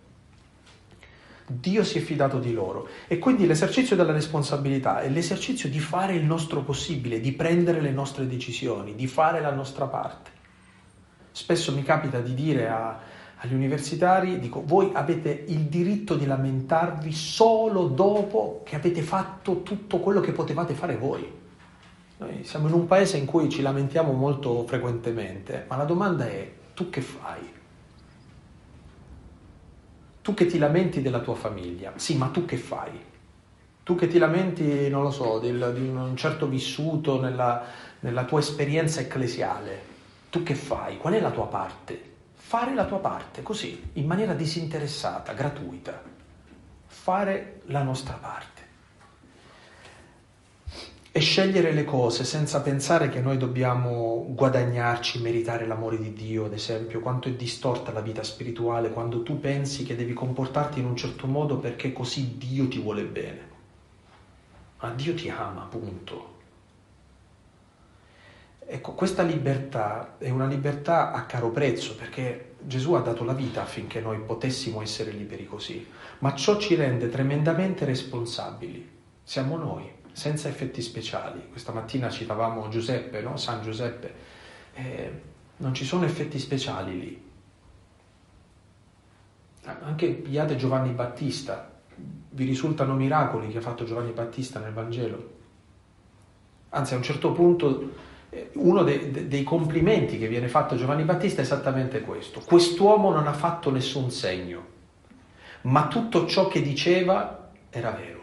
Dio 1.46 1.84
si 1.84 1.98
è 1.98 2.00
fidato 2.00 2.38
di 2.38 2.52
loro 2.52 2.88
e 3.06 3.18
quindi 3.18 3.46
l'esercizio 3.46 3.96
della 3.96 4.12
responsabilità 4.12 5.00
è 5.00 5.08
l'esercizio 5.08 5.68
di 5.68 5.80
fare 5.80 6.14
il 6.14 6.24
nostro 6.24 6.62
possibile, 6.62 7.20
di 7.20 7.32
prendere 7.32 7.80
le 7.80 7.90
nostre 7.90 8.26
decisioni, 8.26 8.94
di 8.94 9.06
fare 9.06 9.40
la 9.40 9.52
nostra 9.52 9.86
parte. 9.86 10.30
Spesso 11.32 11.72
mi 11.72 11.82
capita 11.82 12.20
di 12.20 12.34
dire 12.34 12.68
a, 12.68 13.00
agli 13.40 13.54
universitari, 13.54 14.40
dico, 14.40 14.62
voi 14.64 14.90
avete 14.92 15.44
il 15.46 15.66
diritto 15.66 16.16
di 16.16 16.26
lamentarvi 16.26 17.12
solo 17.12 17.86
dopo 17.86 18.62
che 18.64 18.74
avete 18.74 19.00
fatto 19.00 19.62
tutto 19.62 19.98
quello 20.00 20.20
che 20.20 20.32
potevate 20.32 20.74
fare 20.74 20.96
voi. 20.96 21.36
Noi 22.18 22.42
siamo 22.42 22.66
in 22.66 22.74
un 22.74 22.86
paese 22.86 23.16
in 23.16 23.26
cui 23.26 23.48
ci 23.48 23.62
lamentiamo 23.62 24.12
molto 24.12 24.66
frequentemente, 24.66 25.66
ma 25.68 25.76
la 25.76 25.84
domanda 25.84 26.26
è, 26.26 26.50
tu 26.74 26.90
che 26.90 27.00
fai? 27.00 27.56
Tu 30.20 30.34
che 30.34 30.46
ti 30.46 30.58
lamenti 30.58 31.00
della 31.00 31.20
tua 31.20 31.36
famiglia, 31.36 31.92
sì, 31.94 32.16
ma 32.16 32.26
tu 32.28 32.44
che 32.44 32.56
fai? 32.56 32.90
Tu 33.84 33.94
che 33.94 34.08
ti 34.08 34.18
lamenti, 34.18 34.88
non 34.88 35.02
lo 35.02 35.10
so, 35.10 35.38
di, 35.38 35.52
di 35.52 35.88
un 35.88 36.16
certo 36.16 36.48
vissuto 36.48 37.20
nella, 37.20 37.62
nella 38.00 38.24
tua 38.24 38.40
esperienza 38.40 39.00
ecclesiale, 39.00 39.80
tu 40.28 40.42
che 40.42 40.56
fai? 40.56 40.98
Qual 40.98 41.14
è 41.14 41.20
la 41.20 41.30
tua 41.30 41.46
parte? 41.46 42.07
Fare 42.48 42.72
la 42.72 42.86
tua 42.86 42.96
parte, 42.96 43.42
così, 43.42 43.90
in 43.92 44.06
maniera 44.06 44.32
disinteressata, 44.32 45.34
gratuita. 45.34 46.02
Fare 46.86 47.60
la 47.66 47.82
nostra 47.82 48.14
parte 48.14 48.62
e 51.12 51.20
scegliere 51.20 51.72
le 51.72 51.84
cose 51.84 52.24
senza 52.24 52.62
pensare 52.62 53.10
che 53.10 53.20
noi 53.20 53.36
dobbiamo 53.36 54.24
guadagnarci, 54.30 55.20
meritare 55.20 55.66
l'amore 55.66 55.98
di 55.98 56.14
Dio, 56.14 56.46
ad 56.46 56.54
esempio, 56.54 57.00
quanto 57.00 57.28
è 57.28 57.32
distorta 57.32 57.92
la 57.92 58.00
vita 58.00 58.22
spirituale 58.22 58.92
quando 58.92 59.22
tu 59.22 59.38
pensi 59.38 59.84
che 59.84 59.94
devi 59.94 60.14
comportarti 60.14 60.78
in 60.78 60.86
un 60.86 60.96
certo 60.96 61.26
modo 61.26 61.58
perché 61.58 61.92
così 61.92 62.38
Dio 62.38 62.66
ti 62.66 62.78
vuole 62.78 63.02
bene. 63.02 63.40
Ma 64.80 64.88
Dio 64.92 65.12
ti 65.12 65.28
ama, 65.28 65.66
punto. 65.68 66.37
Ecco, 68.70 68.92
questa 68.92 69.22
libertà 69.22 70.18
è 70.18 70.28
una 70.28 70.44
libertà 70.44 71.12
a 71.12 71.24
caro 71.24 71.50
prezzo 71.50 71.96
perché 71.96 72.56
Gesù 72.60 72.92
ha 72.92 73.00
dato 73.00 73.24
la 73.24 73.32
vita 73.32 73.62
affinché 73.62 73.98
noi 74.02 74.18
potessimo 74.18 74.82
essere 74.82 75.10
liberi 75.10 75.46
così, 75.46 75.88
ma 76.18 76.34
ciò 76.34 76.58
ci 76.58 76.74
rende 76.74 77.08
tremendamente 77.08 77.86
responsabili. 77.86 78.86
Siamo 79.22 79.56
noi 79.56 79.90
senza 80.12 80.48
effetti 80.48 80.82
speciali. 80.82 81.48
Questa 81.48 81.72
mattina 81.72 82.10
citavamo 82.10 82.68
Giuseppe, 82.68 83.22
no? 83.22 83.38
San 83.38 83.62
Giuseppe. 83.62 84.14
Eh, 84.74 85.22
non 85.56 85.72
ci 85.72 85.86
sono 85.86 86.04
effetti 86.04 86.38
speciali 86.38 87.00
lì. 87.00 87.30
Anche 89.62 90.08
pigliate 90.08 90.56
Giovanni 90.56 90.90
Battista. 90.90 91.80
Vi 91.94 92.44
risultano 92.44 92.94
miracoli 92.94 93.48
che 93.48 93.58
ha 93.58 93.62
fatto 93.62 93.84
Giovanni 93.84 94.10
Battista 94.10 94.60
nel 94.60 94.74
Vangelo? 94.74 95.36
Anzi, 96.68 96.92
a 96.92 96.98
un 96.98 97.02
certo 97.02 97.32
punto 97.32 98.07
uno 98.54 98.82
dei, 98.82 99.28
dei 99.28 99.42
complimenti 99.42 100.18
che 100.18 100.28
viene 100.28 100.48
fatto 100.48 100.74
a 100.74 100.76
Giovanni 100.76 101.04
Battista 101.04 101.40
è 101.40 101.44
esattamente 101.44 102.00
questo. 102.00 102.40
Quest'uomo 102.44 103.10
non 103.10 103.26
ha 103.26 103.32
fatto 103.32 103.70
nessun 103.70 104.10
segno, 104.10 104.66
ma 105.62 105.88
tutto 105.88 106.26
ciò 106.26 106.48
che 106.48 106.62
diceva 106.62 107.50
era 107.70 107.90
vero 107.90 108.18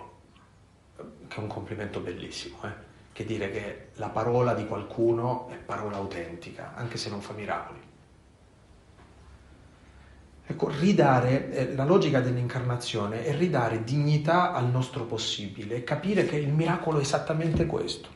che 1.35 1.41
è 1.41 1.43
un 1.43 1.49
complimento 1.49 1.99
bellissimo, 1.99 2.57
eh? 2.63 2.83
che 3.11 3.25
dire 3.25 3.51
che 3.51 3.87
la 3.95 4.07
parola 4.07 4.53
di 4.53 4.65
qualcuno 4.65 5.49
è 5.49 5.55
parola 5.55 5.97
autentica, 5.97 6.73
anche 6.75 6.97
se 6.97 7.09
non 7.09 7.19
fa 7.19 7.33
miracoli. 7.33 7.79
Ecco, 10.47 10.69
ridare, 10.69 11.51
eh, 11.51 11.75
la 11.75 11.83
logica 11.85 12.21
dell'incarnazione 12.21 13.25
è 13.25 13.35
ridare 13.35 13.83
dignità 13.83 14.53
al 14.53 14.69
nostro 14.69 15.05
possibile 15.05 15.83
capire 15.83 16.25
che 16.25 16.37
il 16.37 16.53
miracolo 16.53 16.99
è 16.99 17.01
esattamente 17.01 17.65
questo. 17.65 18.09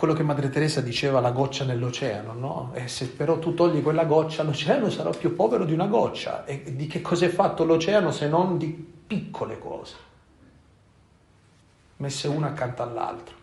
Quello 0.00 0.14
che 0.14 0.22
Madre 0.22 0.48
Teresa 0.48 0.80
diceva, 0.80 1.20
la 1.20 1.30
goccia 1.30 1.66
nell'oceano, 1.66 2.32
no? 2.32 2.70
E 2.72 2.88
se 2.88 3.08
però 3.08 3.38
tu 3.38 3.52
togli 3.52 3.82
quella 3.82 4.06
goccia, 4.06 4.42
l'oceano 4.42 4.88
sarà 4.88 5.10
più 5.10 5.34
povero 5.34 5.66
di 5.66 5.74
una 5.74 5.88
goccia. 5.88 6.46
E 6.46 6.74
di 6.74 6.86
che 6.86 7.02
cosa 7.02 7.26
è 7.26 7.28
fatto 7.28 7.64
l'oceano 7.64 8.10
se 8.10 8.26
non 8.26 8.56
di 8.56 8.68
piccole 9.06 9.58
cose, 9.58 9.94
messe 11.98 12.28
una 12.28 12.46
accanto 12.46 12.82
all'altra? 12.82 13.34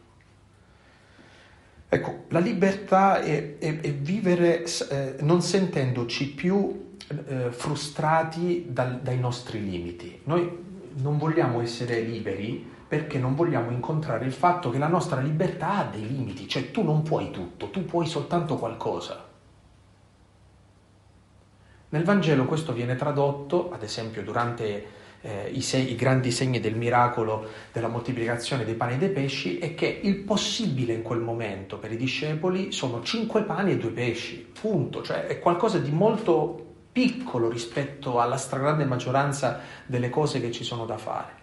Ecco, 1.90 2.24
la 2.30 2.40
libertà 2.40 3.22
è, 3.22 3.60
è, 3.60 3.80
è 3.80 3.94
vivere 3.94 4.64
eh, 4.64 5.18
non 5.20 5.44
sentendoci 5.44 6.30
più 6.32 6.96
eh, 7.28 7.52
frustrati 7.52 8.66
dal, 8.70 9.00
dai 9.02 9.20
nostri 9.20 9.64
limiti. 9.64 10.22
Noi 10.24 10.90
non 10.96 11.20
vogliamo 11.20 11.62
essere 11.62 12.02
liberi 12.02 12.68
perché 12.88 13.20
non 13.20 13.36
vogliamo 13.36 13.72
incontrare 13.72 14.26
il 14.26 14.32
fatto 14.32 14.70
che 14.70 14.78
la 14.78 14.88
nostra 14.88 15.20
libertà 15.20 15.80
ha 15.80 15.84
dei 15.84 16.08
limiti, 16.08 16.48
cioè 16.48 16.72
tu 16.72 16.84
non 16.84 17.02
puoi 17.04 17.32
tutto, 17.32 17.70
tu 17.70 17.84
puoi 17.86 18.06
soltanto 18.06 18.56
qualcosa. 18.56 19.26
Nel 21.90 22.04
Vangelo 22.04 22.46
questo 22.46 22.74
viene 22.74 22.96
tradotto, 22.96 23.72
ad 23.72 23.84
esempio 23.84 24.24
durante 24.24 24.86
eh, 25.22 25.50
i, 25.52 25.62
sei, 25.62 25.92
i, 25.92 25.96
grandi 25.96 26.32
segni 26.32 26.60
del 26.60 26.76
miracolo 26.76 27.48
della 27.72 27.88
moltiplicazione 27.88 28.66
dei 28.66 28.76
pani 28.76 28.94
e 28.94 28.98
dei 28.98 29.10
pesci, 29.10 29.58
è 29.58 29.74
che 29.76 30.00
il 30.04 30.18
possibile 30.18 30.94
in 30.94 31.02
quel 31.02 31.20
momento 31.20 31.78
per 31.80 31.92
i 31.92 31.98
discepoli 31.98 32.72
sono 32.72 33.02
cinque 33.04 33.44
pani 33.44 33.72
e 33.72 33.78
due 33.78 33.92
pesci, 33.92 34.50
punto, 34.60 35.02
cioè 35.02 35.26
è 35.26 35.40
qualcosa 35.40 35.78
di 35.78 35.92
molto 35.92 36.64
piccolo 36.92 37.50
rispetto 37.50 38.20
alla 38.20 38.38
stragrande 38.38 38.86
maggioranza 38.86 39.60
delle 39.86 40.10
cose 40.10 40.40
che 40.40 40.52
ci 40.52 40.64
sono 40.64 40.86
da 40.86 40.98
fare 40.98 41.37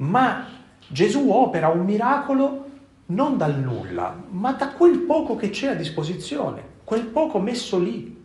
ma 0.00 0.46
Gesù 0.86 1.30
opera 1.30 1.68
un 1.68 1.84
miracolo 1.84 2.68
non 3.06 3.36
dal 3.36 3.58
nulla, 3.58 4.16
ma 4.30 4.52
da 4.52 4.70
quel 4.70 5.00
poco 5.00 5.36
che 5.36 5.50
c'è 5.50 5.68
a 5.68 5.74
disposizione, 5.74 6.62
quel 6.84 7.06
poco 7.06 7.38
messo 7.38 7.78
lì. 7.78 8.18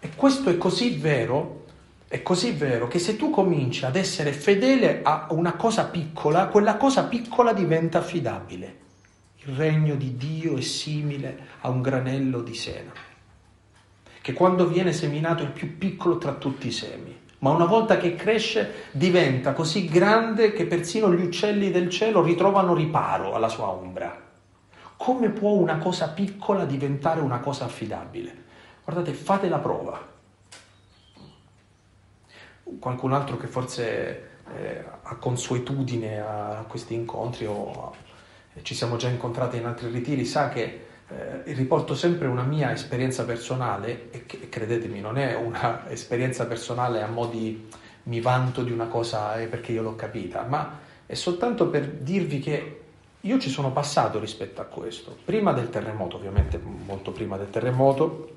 E 0.00 0.10
questo 0.14 0.50
è 0.50 0.58
così 0.58 0.96
vero, 0.96 1.64
è 2.08 2.22
così 2.22 2.52
vero 2.52 2.88
che 2.88 2.98
se 2.98 3.16
tu 3.16 3.30
cominci 3.30 3.84
ad 3.84 3.96
essere 3.96 4.32
fedele 4.32 5.00
a 5.02 5.28
una 5.30 5.54
cosa 5.54 5.86
piccola, 5.86 6.48
quella 6.48 6.76
cosa 6.76 7.04
piccola 7.04 7.52
diventa 7.52 7.98
affidabile. 7.98 8.82
Il 9.46 9.54
regno 9.54 9.94
di 9.96 10.16
Dio 10.16 10.56
è 10.56 10.60
simile 10.60 11.46
a 11.60 11.68
un 11.68 11.82
granello 11.82 12.42
di 12.42 12.54
sena, 12.54 12.92
che 14.20 14.32
quando 14.32 14.66
viene 14.66 14.92
seminato 14.92 15.42
è 15.42 15.46
il 15.46 15.52
più 15.52 15.76
piccolo 15.76 16.16
tra 16.18 16.32
tutti 16.32 16.68
i 16.68 16.72
semi 16.72 17.22
ma 17.44 17.50
una 17.50 17.66
volta 17.66 17.98
che 17.98 18.14
cresce 18.14 18.88
diventa 18.92 19.52
così 19.52 19.86
grande 19.86 20.54
che 20.54 20.64
persino 20.64 21.12
gli 21.12 21.20
uccelli 21.20 21.70
del 21.70 21.90
cielo 21.90 22.22
ritrovano 22.22 22.72
riparo 22.72 23.34
alla 23.34 23.50
sua 23.50 23.68
ombra. 23.68 24.18
come 24.96 25.28
può 25.28 25.50
una 25.50 25.76
cosa 25.76 26.08
piccola 26.08 26.64
diventare 26.64 27.20
una 27.20 27.40
cosa 27.40 27.66
affidabile? 27.66 28.44
Guardate, 28.82 29.12
fate 29.12 29.50
la 29.50 29.58
prova. 29.58 30.00
Qualcun 32.78 33.12
altro 33.12 33.36
che 33.36 33.46
forse 33.46 34.30
eh, 34.56 34.84
ha 35.02 35.16
consuetudine 35.16 36.20
a 36.20 36.64
questi 36.66 36.94
incontri 36.94 37.44
o 37.44 37.94
ci 38.62 38.74
siamo 38.74 38.96
già 38.96 39.08
incontrati 39.08 39.58
in 39.58 39.66
altri 39.66 39.90
ritiri 39.90 40.24
sa 40.24 40.48
che 40.48 40.86
eh, 41.08 41.52
riporto 41.52 41.94
sempre 41.94 42.26
una 42.28 42.44
mia 42.44 42.72
esperienza 42.72 43.24
personale 43.24 44.10
e 44.10 44.26
che, 44.26 44.48
credetemi 44.48 45.00
non 45.00 45.18
è 45.18 45.34
un'esperienza 45.34 46.46
personale 46.46 47.02
a 47.02 47.06
mo' 47.06 47.26
di 47.26 47.68
mi 48.04 48.20
vanto 48.20 48.62
di 48.62 48.72
una 48.72 48.86
cosa 48.86 49.40
eh, 49.40 49.46
perché 49.46 49.72
io 49.72 49.82
l'ho 49.82 49.96
capita, 49.96 50.42
ma 50.42 50.78
è 51.06 51.14
soltanto 51.14 51.68
per 51.68 51.88
dirvi 51.88 52.38
che 52.38 52.80
io 53.20 53.38
ci 53.38 53.48
sono 53.48 53.72
passato 53.72 54.18
rispetto 54.18 54.60
a 54.60 54.64
questo, 54.64 55.16
prima 55.24 55.52
del 55.52 55.70
terremoto, 55.70 56.16
ovviamente 56.16 56.60
molto 56.60 57.12
prima 57.12 57.36
del 57.36 57.48
terremoto, 57.48 58.28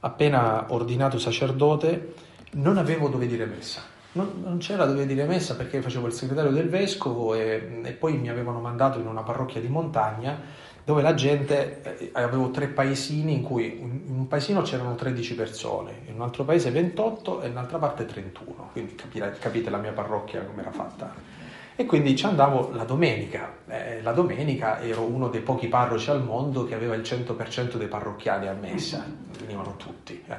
appena 0.00 0.66
ordinato 0.68 1.18
sacerdote, 1.18 2.14
non 2.52 2.78
avevo 2.78 3.08
dove 3.08 3.26
dire 3.26 3.46
messa. 3.46 3.82
Non, 4.12 4.40
non 4.42 4.58
c'era 4.58 4.86
dove 4.86 5.04
dire 5.04 5.24
messa 5.24 5.56
perché 5.56 5.82
facevo 5.82 6.06
il 6.06 6.12
segretario 6.12 6.50
del 6.50 6.68
vescovo 6.68 7.34
e, 7.34 7.80
e, 7.82 7.92
poi 7.92 8.16
mi 8.16 8.30
avevano 8.30 8.60
mandato 8.60 8.98
in 8.98 9.06
una 9.06 9.22
parrocchia 9.22 9.60
di 9.60 9.68
montagna 9.68 10.40
dove 10.86 11.02
la 11.02 11.14
gente, 11.14 11.98
eh, 11.98 12.10
avevo 12.12 12.52
tre 12.52 12.68
paesini 12.68 13.32
in 13.32 13.42
cui 13.42 13.76
in 13.80 14.04
un 14.06 14.28
paesino 14.28 14.62
c'erano 14.62 14.94
13 14.94 15.34
persone, 15.34 16.02
in 16.06 16.14
un 16.14 16.22
altro 16.22 16.44
paese 16.44 16.70
28 16.70 17.42
e 17.42 17.46
in 17.46 17.50
un'altra 17.50 17.78
parte 17.78 18.06
31, 18.06 18.68
quindi 18.70 18.94
capite 18.94 19.68
la 19.68 19.78
mia 19.78 19.90
parrocchia 19.90 20.44
come 20.44 20.62
era 20.62 20.70
fatta. 20.70 21.12
E 21.74 21.86
quindi 21.86 22.14
ci 22.14 22.24
andavo 22.26 22.70
la 22.72 22.84
domenica. 22.84 23.52
Eh, 23.66 24.00
la 24.00 24.12
domenica 24.12 24.80
ero 24.80 25.02
uno 25.02 25.26
dei 25.28 25.40
pochi 25.40 25.66
parroci 25.66 26.08
al 26.10 26.22
mondo 26.22 26.64
che 26.64 26.76
aveva 26.76 26.94
il 26.94 27.02
100% 27.02 27.74
dei 27.74 27.88
parrocchiani 27.88 28.46
a 28.46 28.52
messa, 28.52 29.04
venivano 29.40 29.74
tutti. 29.76 30.22
Eh. 30.24 30.38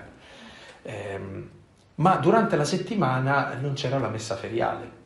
Ehm, 0.84 1.50
ma 1.96 2.16
durante 2.16 2.56
la 2.56 2.63
settimana 2.63 3.54
non 3.60 3.74
c'era 3.74 4.00
la 4.00 4.08
messa 4.08 4.38
feriale. 4.38 4.97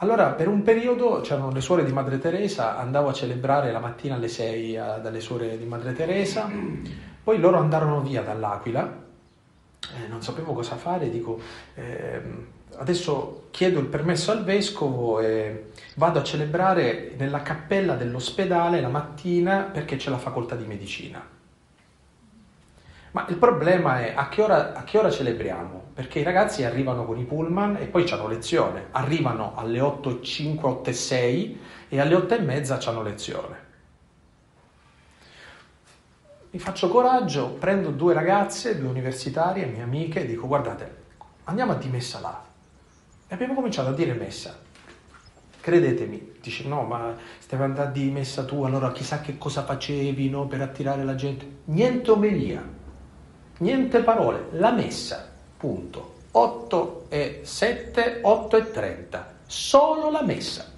Allora, 0.00 0.32
per 0.32 0.46
un 0.46 0.62
periodo 0.62 1.22
c'erano 1.22 1.50
le 1.50 1.62
suore 1.62 1.82
di 1.82 1.92
Madre 1.92 2.18
Teresa, 2.18 2.76
andavo 2.76 3.08
a 3.08 3.14
celebrare 3.14 3.72
la 3.72 3.78
mattina 3.78 4.16
alle 4.16 4.28
6 4.28 4.76
a, 4.76 4.96
dalle 4.98 5.20
suore 5.20 5.56
di 5.56 5.64
Madre 5.64 5.94
Teresa, 5.94 6.50
poi 7.24 7.38
loro 7.38 7.56
andarono 7.56 8.02
via 8.02 8.20
dall'Aquila, 8.20 9.04
eh, 9.94 10.06
non 10.08 10.20
sapevo 10.20 10.52
cosa 10.52 10.76
fare, 10.76 11.08
dico, 11.08 11.40
eh, 11.76 12.20
adesso 12.76 13.46
chiedo 13.50 13.80
il 13.80 13.86
permesso 13.86 14.32
al 14.32 14.44
vescovo 14.44 15.18
e 15.20 15.70
vado 15.94 16.18
a 16.18 16.22
celebrare 16.22 17.14
nella 17.16 17.40
cappella 17.40 17.94
dell'ospedale 17.94 18.82
la 18.82 18.88
mattina 18.88 19.62
perché 19.62 19.96
c'è 19.96 20.10
la 20.10 20.18
facoltà 20.18 20.56
di 20.56 20.66
medicina. 20.66 21.26
Ma 23.12 23.26
il 23.30 23.36
problema 23.36 24.04
è 24.04 24.12
a 24.14 24.28
che, 24.28 24.42
ora, 24.42 24.74
a 24.74 24.84
che 24.84 24.98
ora 24.98 25.08
celebriamo? 25.08 25.85
Perché 25.96 26.18
i 26.18 26.22
ragazzi 26.22 26.62
arrivano 26.62 27.06
con 27.06 27.18
i 27.18 27.24
pullman 27.24 27.76
e 27.76 27.86
poi 27.86 28.06
hanno 28.10 28.28
lezione. 28.28 28.88
Arrivano 28.90 29.54
alle 29.56 29.78
8.05, 29.80 30.82
8.06 30.84 31.56
e 31.88 32.00
alle 32.00 32.14
8.30 32.14 32.86
hanno 32.86 33.02
lezione. 33.02 33.64
Mi 36.50 36.58
faccio 36.58 36.90
coraggio, 36.90 37.48
prendo 37.52 37.92
due 37.92 38.12
ragazze, 38.12 38.78
due 38.78 38.90
universitarie, 38.90 39.64
mie 39.64 39.80
amiche, 39.80 40.20
e 40.20 40.26
dico 40.26 40.46
guardate, 40.46 40.96
andiamo 41.44 41.72
a 41.72 41.76
di 41.76 41.88
messa 41.88 42.20
là. 42.20 42.44
E 43.26 43.34
abbiamo 43.34 43.54
cominciato 43.54 43.88
a 43.88 43.94
dire 43.94 44.12
messa. 44.12 44.54
Credetemi, 45.62 46.34
dice 46.42 46.68
no, 46.68 46.82
ma 46.82 47.16
stai 47.38 47.58
andando 47.58 47.90
di 47.92 48.10
messa 48.10 48.44
tu, 48.44 48.64
allora 48.64 48.92
chissà 48.92 49.22
che 49.22 49.38
cosa 49.38 49.64
facevi 49.64 50.28
no, 50.28 50.46
per 50.46 50.60
attirare 50.60 51.04
la 51.04 51.14
gente. 51.14 51.60
Niente 51.64 52.10
omelia 52.10 52.74
Niente 53.58 54.02
parole, 54.02 54.48
la 54.50 54.70
messa, 54.70 55.32
punto. 55.66 56.14
8 56.30 57.06
e 57.08 57.40
7, 57.42 58.20
8 58.22 58.56
e 58.56 58.70
30, 58.70 59.34
solo 59.46 60.10
la 60.10 60.22
messa. 60.22 60.70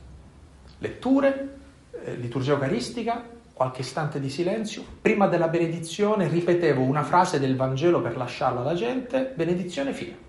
Letture, 0.78 1.56
eh, 2.04 2.14
liturgia 2.14 2.52
eucaristica, 2.52 3.22
qualche 3.52 3.82
istante 3.82 4.18
di 4.18 4.30
silenzio. 4.30 4.82
Prima 5.02 5.26
della 5.26 5.48
benedizione 5.48 6.28
ripetevo 6.28 6.80
una 6.80 7.02
frase 7.02 7.38
del 7.38 7.56
Vangelo 7.56 8.00
per 8.00 8.16
lasciarla 8.16 8.60
alla 8.60 8.74
gente, 8.74 9.32
benedizione 9.34 9.92
fine. 9.92 10.26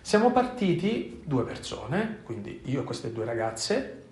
Siamo 0.00 0.32
partiti, 0.32 1.20
due 1.24 1.44
persone, 1.44 2.20
quindi 2.22 2.62
io 2.64 2.80
e 2.80 2.84
queste 2.84 3.12
due 3.12 3.24
ragazze, 3.24 4.04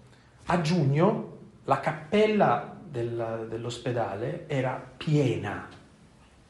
a 0.47 0.61
giugno 0.61 1.39
la 1.65 1.81
cappella 1.81 2.77
del, 2.83 3.47
dell'ospedale 3.49 4.45
era 4.49 4.83
piena 4.97 5.79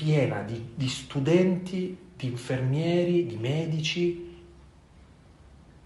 piena 0.01 0.41
di, 0.41 0.73
di 0.75 0.89
studenti, 0.89 1.95
di 2.21 2.27
infermieri, 2.27 3.27
di 3.27 3.37
medici. 3.37 4.39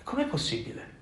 Com'è 0.03 0.27
possibile? 0.27 0.93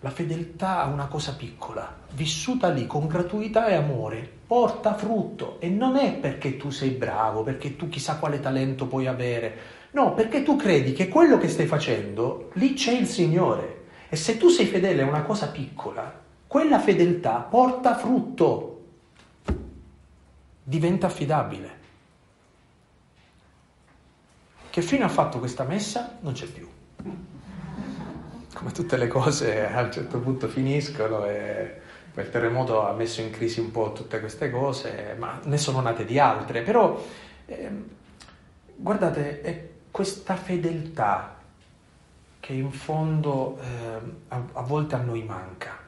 La 0.00 0.10
fedeltà 0.10 0.82
a 0.82 0.86
una 0.86 1.06
cosa 1.06 1.34
piccola, 1.34 1.96
vissuta 2.12 2.68
lì 2.68 2.86
con 2.86 3.06
gratuità 3.06 3.68
e 3.68 3.74
amore, 3.74 4.30
porta 4.46 4.94
frutto 4.94 5.58
e 5.60 5.70
non 5.70 5.96
è 5.96 6.12
perché 6.12 6.58
tu 6.58 6.68
sei 6.68 6.90
bravo, 6.90 7.42
perché 7.42 7.74
tu 7.74 7.88
chissà 7.88 8.18
quale 8.18 8.38
talento 8.38 8.86
puoi 8.86 9.06
avere, 9.06 9.56
no, 9.92 10.12
perché 10.12 10.42
tu 10.42 10.56
credi 10.56 10.92
che 10.92 11.08
quello 11.08 11.38
che 11.38 11.48
stai 11.48 11.66
facendo, 11.66 12.50
lì 12.54 12.74
c'è 12.74 12.92
il 12.92 13.06
Signore 13.06 13.84
e 14.10 14.16
se 14.16 14.36
tu 14.36 14.48
sei 14.50 14.66
fedele 14.66 15.00
a 15.00 15.06
una 15.06 15.22
cosa 15.22 15.48
piccola, 15.48 16.20
quella 16.46 16.78
fedeltà 16.78 17.38
porta 17.38 17.96
frutto, 17.96 18.82
diventa 20.62 21.06
affidabile. 21.06 21.82
Che 24.74 24.82
fine 24.82 25.04
ha 25.04 25.08
fatto 25.08 25.38
questa 25.38 25.62
messa? 25.62 26.18
Non 26.22 26.32
c'è 26.32 26.46
più. 26.46 26.68
Come 28.54 28.72
tutte 28.72 28.96
le 28.96 29.06
cose 29.06 29.72
a 29.72 29.82
un 29.82 29.92
certo 29.92 30.18
punto 30.18 30.48
finiscono 30.48 31.24
e 31.26 31.80
quel 32.12 32.28
terremoto 32.28 32.84
ha 32.84 32.92
messo 32.92 33.20
in 33.20 33.30
crisi 33.30 33.60
un 33.60 33.70
po' 33.70 33.92
tutte 33.92 34.18
queste 34.18 34.50
cose, 34.50 35.14
ma 35.16 35.38
ne 35.44 35.58
sono 35.58 35.80
nate 35.80 36.04
di 36.04 36.18
altre. 36.18 36.62
Però 36.62 37.00
eh, 37.46 37.70
guardate, 38.74 39.42
è 39.42 39.68
questa 39.92 40.34
fedeltà 40.34 41.36
che 42.40 42.52
in 42.52 42.72
fondo 42.72 43.56
eh, 43.60 44.00
a, 44.26 44.42
a, 44.54 44.62
volte 44.62 44.96
a 44.96 45.02
noi 45.02 45.22
manca. 45.22 45.78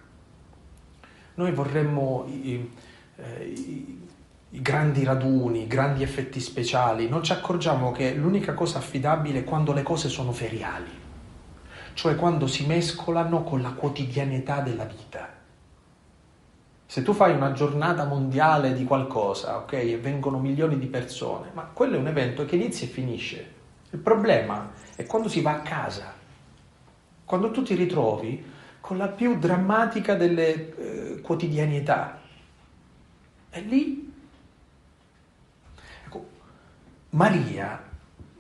Noi 1.35 1.51
vorremmo 1.51 2.25
i, 2.29 2.72
eh, 3.16 3.44
i, 3.46 4.05
i 4.50 4.62
grandi 4.62 5.02
raduni, 5.02 5.62
i 5.62 5.66
grandi 5.66 6.02
effetti 6.02 6.40
speciali, 6.40 7.09
non 7.09 7.22
ci 7.22 7.32
accorgiamo 7.32 7.90
che 7.90 8.14
l'unica 8.14 8.54
cosa 8.54 8.78
affidabile 8.78 9.40
è 9.40 9.44
quando 9.44 9.72
le 9.72 9.82
cose 9.82 10.09
sono 10.09 10.32
feriali, 10.32 10.90
cioè 11.94 12.14
quando 12.14 12.46
si 12.46 12.64
mescolano 12.64 13.42
con 13.42 13.61
la 13.61 13.72
quotidianità 13.72 14.61
della 14.61 14.85
vita. 14.85 15.35
Se 16.87 17.02
tu 17.02 17.12
fai 17.12 17.35
una 17.35 17.52
giornata 17.52 18.04
mondiale 18.04 18.72
di 18.72 18.85
qualcosa, 18.85 19.56
ok, 19.56 19.72
e 19.72 19.98
vengono 19.98 20.38
milioni 20.38 20.78
di 20.78 20.87
persone, 20.87 21.50
ma 21.52 21.64
quello 21.64 21.96
è 21.96 21.98
un 21.98 22.06
evento 22.06 22.44
che 22.44 22.54
inizia 22.54 22.87
e 22.87 22.90
finisce. 22.90 23.54
Il 23.90 23.98
problema 23.98 24.70
è 24.94 25.04
quando 25.04 25.28
si 25.28 25.40
va 25.40 25.50
a 25.50 25.61
casa, 25.62 26.14
quando 27.24 27.50
tu 27.50 27.62
ti 27.62 27.74
ritrovi 27.74 28.54
con 28.80 28.96
la 28.98 29.09
più 29.09 29.37
drammatica 29.37 30.14
delle 30.14 30.76
eh, 30.76 31.20
quotidianità. 31.20 32.20
E 33.50 33.61
lì 33.62 34.05
Maria 37.16 37.83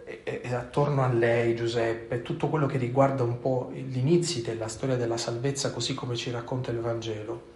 e, 0.04 0.22
e, 0.22 0.54
attorno 0.54 1.02
a 1.02 1.08
lei, 1.08 1.56
Giuseppe, 1.56 2.20
tutto 2.20 2.48
quello 2.48 2.66
che 2.66 2.76
riguarda 2.76 3.22
un 3.22 3.40
po' 3.40 3.70
gli 3.72 3.96
inizi 3.96 4.42
della 4.42 4.68
storia 4.68 4.96
della 4.96 5.16
salvezza, 5.16 5.72
così 5.72 5.94
come 5.94 6.14
ci 6.14 6.30
racconta 6.30 6.72
il 6.72 6.80
Vangelo, 6.80 7.54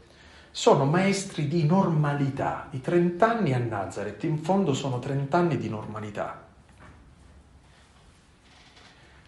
sono 0.50 0.86
maestri 0.86 1.46
di 1.46 1.66
normalità. 1.66 2.68
I 2.70 2.80
30 2.80 3.28
anni 3.28 3.52
a 3.52 3.58
Nazareth, 3.58 4.24
in 4.24 4.38
fondo, 4.38 4.72
sono 4.72 4.98
30 4.98 5.36
anni 5.36 5.58
di 5.58 5.68
normalità. 5.68 6.42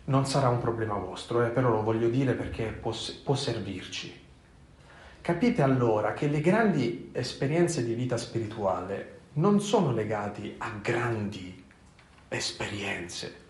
Non 0.05 0.25
sarà 0.25 0.49
un 0.49 0.61
problema 0.61 0.95
vostro, 0.95 1.45
eh, 1.45 1.51
però 1.51 1.69
lo 1.69 1.83
voglio 1.83 2.09
dire 2.09 2.33
perché 2.33 2.69
può, 2.69 2.93
può 3.23 3.35
servirci. 3.35 4.21
Capite 5.21 5.61
allora 5.61 6.15
che 6.15 6.27
le 6.27 6.41
grandi 6.41 7.11
esperienze 7.13 7.85
di 7.85 7.93
vita 7.93 8.17
spirituale 8.17 9.21
non 9.35 9.61
sono 9.61 9.93
legate 9.93 10.55
a 10.57 10.73
grandi 10.81 11.61
esperienze, 12.35 13.41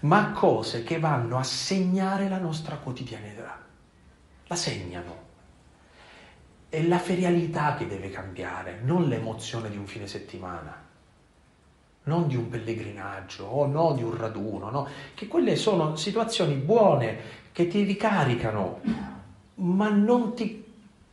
ma 0.00 0.32
cose 0.32 0.82
che 0.82 0.98
vanno 0.98 1.38
a 1.38 1.42
segnare 1.42 2.28
la 2.28 2.38
nostra 2.38 2.76
quotidianità. 2.76 3.58
La 4.46 4.56
segnano. 4.56 5.28
È 6.68 6.82
la 6.82 6.98
ferialità 6.98 7.74
che 7.74 7.86
deve 7.86 8.10
cambiare, 8.10 8.80
non 8.82 9.08
l'emozione 9.08 9.70
di 9.70 9.76
un 9.76 9.86
fine 9.86 10.06
settimana, 10.06 10.88
non 12.04 12.28
di 12.28 12.36
un 12.36 12.48
pellegrinaggio 12.48 13.44
o 13.44 13.66
no 13.66 13.92
di 13.92 14.02
un 14.02 14.16
raduno, 14.16 14.70
no? 14.70 14.88
che 15.14 15.26
quelle 15.26 15.56
sono 15.56 15.96
situazioni 15.96 16.54
buone 16.54 17.18
che 17.52 17.66
ti 17.66 17.82
ricaricano, 17.82 18.80
ma 19.56 19.88
non 19.88 20.34
ti 20.34 20.69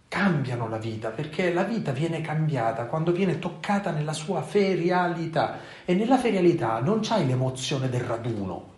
cambiano 0.07 0.69
la 0.69 0.77
vita, 0.77 1.09
perché 1.09 1.51
la 1.51 1.63
vita 1.63 1.91
viene 1.91 2.21
cambiata 2.21 2.85
quando 2.85 3.11
viene 3.11 3.39
toccata 3.39 3.91
nella 3.91 4.13
sua 4.13 4.41
ferialità. 4.41 5.59
E 5.85 5.93
nella 5.93 6.17
ferialità 6.17 6.79
non 6.79 6.99
c'hai 7.01 7.25
l'emozione 7.25 7.89
del 7.89 8.01
raduno, 8.01 8.75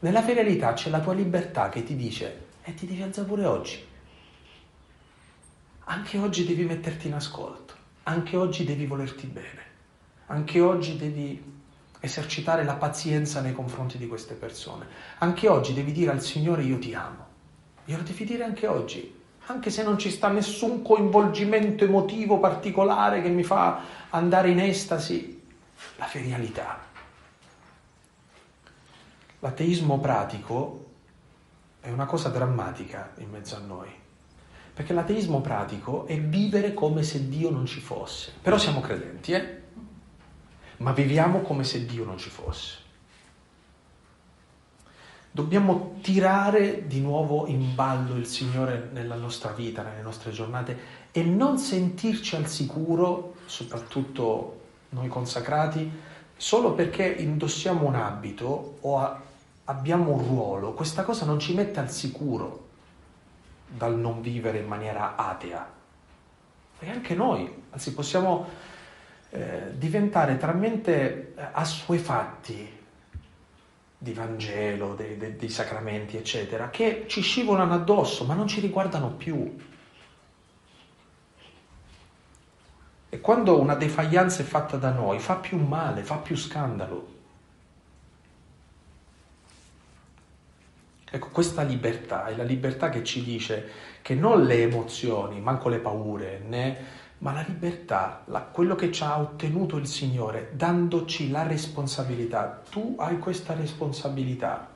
nella 0.00 0.22
ferialità 0.22 0.72
c'è 0.72 0.88
la 0.88 1.00
tua 1.00 1.12
libertà 1.12 1.68
che 1.68 1.84
ti 1.84 1.94
dice 1.94 2.46
e 2.62 2.74
ti 2.74 2.86
devi 2.86 3.02
alzare 3.02 3.28
pure 3.28 3.44
oggi. 3.44 3.86
Anche 5.84 6.18
oggi 6.18 6.46
devi 6.46 6.64
metterti 6.64 7.08
in 7.08 7.14
ascolto, 7.14 7.74
anche 8.04 8.36
oggi 8.36 8.64
devi 8.64 8.86
volerti 8.86 9.26
bene, 9.26 9.62
anche 10.26 10.60
oggi 10.60 10.96
devi 10.96 11.58
esercitare 12.00 12.64
la 12.64 12.76
pazienza 12.76 13.40
nei 13.40 13.52
confronti 13.52 13.98
di 13.98 14.06
queste 14.06 14.34
persone, 14.34 14.86
anche 15.18 15.48
oggi 15.48 15.74
devi 15.74 15.92
dire 15.92 16.12
al 16.12 16.22
Signore 16.22 16.62
io 16.62 16.78
ti 16.78 16.94
amo, 16.94 17.26
glielo 17.84 18.02
devi 18.02 18.24
dire 18.24 18.44
anche 18.44 18.66
oggi, 18.66 19.19
anche 19.50 19.70
se 19.70 19.82
non 19.82 19.98
ci 19.98 20.10
sta 20.10 20.28
nessun 20.28 20.82
coinvolgimento 20.82 21.84
emotivo 21.84 22.38
particolare 22.38 23.20
che 23.20 23.28
mi 23.28 23.42
fa 23.42 23.80
andare 24.10 24.50
in 24.50 24.60
estasi, 24.60 25.42
la 25.96 26.06
ferialità. 26.06 26.78
L'ateismo 29.40 29.98
pratico 29.98 30.86
è 31.80 31.90
una 31.90 32.06
cosa 32.06 32.28
drammatica 32.28 33.12
in 33.18 33.30
mezzo 33.30 33.56
a 33.56 33.60
noi, 33.60 33.88
perché 34.72 34.92
l'ateismo 34.92 35.40
pratico 35.40 36.06
è 36.06 36.18
vivere 36.18 36.72
come 36.72 37.02
se 37.02 37.28
Dio 37.28 37.50
non 37.50 37.66
ci 37.66 37.80
fosse. 37.80 38.32
Però 38.40 38.56
siamo 38.56 38.80
credenti, 38.80 39.32
eh? 39.32 39.58
Ma 40.78 40.92
viviamo 40.92 41.40
come 41.40 41.64
se 41.64 41.84
Dio 41.84 42.04
non 42.04 42.18
ci 42.18 42.30
fosse. 42.30 42.79
Dobbiamo 45.32 45.98
tirare 46.00 46.88
di 46.88 47.00
nuovo 47.00 47.46
in 47.46 47.76
ballo 47.76 48.16
il 48.16 48.26
Signore 48.26 48.88
nella 48.92 49.14
nostra 49.14 49.52
vita, 49.52 49.82
nelle 49.82 50.02
nostre 50.02 50.32
giornate 50.32 50.76
e 51.12 51.22
non 51.22 51.56
sentirci 51.56 52.34
al 52.34 52.48
sicuro, 52.48 53.34
soprattutto 53.46 54.60
noi 54.88 55.06
consacrati, 55.06 55.88
solo 56.36 56.72
perché 56.72 57.06
indossiamo 57.06 57.86
un 57.86 57.94
abito 57.94 58.78
o 58.80 59.18
abbiamo 59.66 60.14
un 60.14 60.18
ruolo. 60.18 60.72
Questa 60.72 61.04
cosa 61.04 61.24
non 61.24 61.38
ci 61.38 61.54
mette 61.54 61.78
al 61.78 61.90
sicuro 61.92 62.66
dal 63.68 63.96
non 63.96 64.22
vivere 64.22 64.58
in 64.58 64.66
maniera 64.66 65.14
atea. 65.14 65.70
E 66.80 66.90
anche 66.90 67.14
noi, 67.14 67.62
anzi 67.70 67.94
possiamo 67.94 68.48
eh, 69.30 69.74
diventare 69.76 70.38
talmente 70.38 71.34
assuefatti 71.52 72.78
di 74.02 74.14
Vangelo, 74.14 74.94
dei, 74.94 75.18
dei, 75.18 75.36
dei, 75.36 75.50
sacramenti, 75.50 76.16
eccetera, 76.16 76.70
che 76.70 77.04
ci 77.06 77.20
scivolano 77.20 77.74
addosso, 77.74 78.24
ma 78.24 78.32
non 78.32 78.46
ci 78.46 78.58
riguardano 78.60 79.10
più. 79.10 79.58
E 83.10 83.20
quando 83.20 83.60
una 83.60 83.74
defaglianza 83.74 84.40
è 84.40 84.46
fatta 84.46 84.78
da 84.78 84.90
noi, 84.90 85.18
fa 85.18 85.36
più 85.36 85.58
male, 85.58 86.02
fa 86.02 86.16
più 86.16 86.34
scandalo. 86.34 87.18
Ecco, 91.10 91.28
questa 91.28 91.60
libertà 91.60 92.24
è 92.24 92.36
la 92.36 92.44
libertà 92.44 92.88
che 92.88 93.04
ci 93.04 93.22
dice 93.22 93.68
che 94.00 94.14
non 94.14 94.44
le 94.44 94.62
emozioni, 94.62 95.40
manco 95.40 95.68
le 95.68 95.78
paure, 95.78 96.38
né 96.38 96.99
ma 97.20 97.32
la 97.32 97.44
libertà, 97.46 98.22
la, 98.26 98.40
quello 98.42 98.74
che 98.74 98.90
ci 98.90 99.02
ha 99.02 99.18
ottenuto 99.20 99.76
il 99.76 99.86
Signore, 99.86 100.52
dandoci 100.54 101.30
la 101.30 101.42
responsabilità. 101.42 102.62
Tu 102.70 102.96
hai 102.98 103.18
questa 103.18 103.54
responsabilità. 103.54 104.68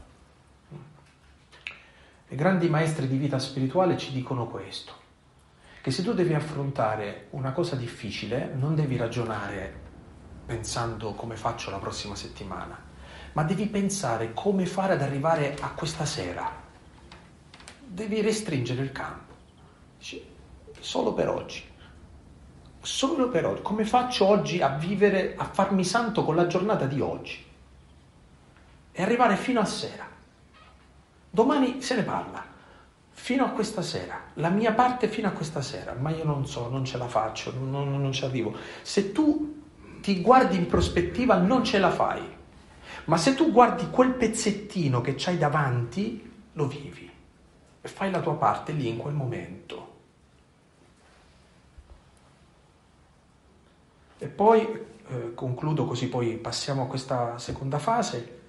I 2.29 2.37
grandi 2.37 2.69
maestri 2.69 3.09
di 3.09 3.17
vita 3.17 3.39
spirituale 3.39 3.97
ci 3.97 4.13
dicono 4.13 4.47
questo, 4.47 4.93
che 5.81 5.91
se 5.91 6.03
tu 6.03 6.13
devi 6.13 6.35
affrontare 6.35 7.29
una 7.31 7.53
cosa 7.53 7.77
difficile, 7.77 8.53
non 8.55 8.75
devi 8.75 8.97
ragionare 8.97 9.83
pensando 10.45 11.15
come 11.15 11.37
faccio 11.37 11.71
la 11.71 11.79
prossima 11.79 12.15
settimana, 12.15 12.79
ma 13.33 13.43
devi 13.43 13.67
pensare 13.67 14.35
come 14.35 14.67
fare 14.67 14.93
ad 14.93 15.03
arrivare 15.03 15.57
a 15.61 15.71
questa 15.71 16.05
sera. 16.05 16.63
Devi 17.87 18.21
restringere 18.21 18.83
il 18.83 18.93
campo. 18.93 19.33
Solo 20.81 21.15
per 21.15 21.31
oggi 21.31 21.73
solo 22.85 23.29
per 23.29 23.47
oggi. 23.47 23.63
Come 23.63 23.85
faccio 23.85 24.27
oggi 24.27 24.61
a 24.61 24.69
vivere, 24.69 25.35
a 25.37 25.45
farmi 25.45 25.85
santo 25.85 26.25
con 26.25 26.37
la 26.37 26.47
giornata 26.47 26.87
di 26.87 27.01
oggi? 27.01 27.45
E 28.93 29.03
arrivare 29.03 29.37
fino 29.37 29.61
a 29.61 29.65
sera. 29.65 30.07
Domani 31.31 31.81
se 31.81 31.97
ne 31.97 32.03
parla. 32.03 32.45
Fino 33.11 33.45
a 33.45 33.49
questa 33.49 33.83
sera. 33.83 34.21
La 34.35 34.51
mia 34.51 34.73
parte 34.73 35.09
fino 35.09 35.29
a 35.29 35.33
questa 35.33 35.63
sera. 35.63 35.95
Ma 35.95 36.11
io 36.11 36.25
non 36.25 36.47
so, 36.47 36.69
non 36.69 36.85
ce 36.85 36.99
la 36.99 37.09
faccio, 37.09 37.53
non, 37.59 38.01
non 38.01 38.13
ci 38.13 38.25
arrivo. 38.25 38.55
Se 38.83 39.13
tu 39.13 39.63
ti 40.01 40.21
guardi 40.21 40.57
in 40.57 40.67
prospettiva 40.67 41.37
non 41.37 41.65
ce 41.65 41.79
la 41.79 41.91
fai. 41.91 42.23
Ma 43.07 43.17
se 43.17 43.35
tu 43.35 43.51
guardi 43.51 43.89
quel 43.91 44.13
pezzettino 44.13 45.01
che 45.01 45.15
c'hai 45.17 45.39
davanti, 45.39 46.31
lo 46.53 46.67
vivi. 46.67 47.11
E 47.81 47.89
fai 47.89 48.11
la 48.11 48.21
tua 48.21 48.35
parte 48.35 48.73
lì 48.73 48.89
in 48.89 48.97
quel 48.97 49.15
momento. 49.15 49.94
E 54.25 54.29
poi, 54.29 54.67
eh, 55.09 55.35
concludo 55.35 55.85
così 55.85 56.09
poi 56.09 56.39
passiamo 56.39 56.85
a 56.85 56.87
questa 56.87 57.37
seconda 57.37 57.79
fase, 57.79 58.41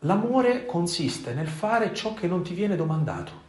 l'amore 0.00 0.66
consiste 0.66 1.32
nel 1.32 1.46
fare 1.46 1.94
ciò 1.94 2.12
che 2.12 2.26
non 2.26 2.42
ti 2.42 2.54
viene 2.54 2.74
domandato. 2.74 3.46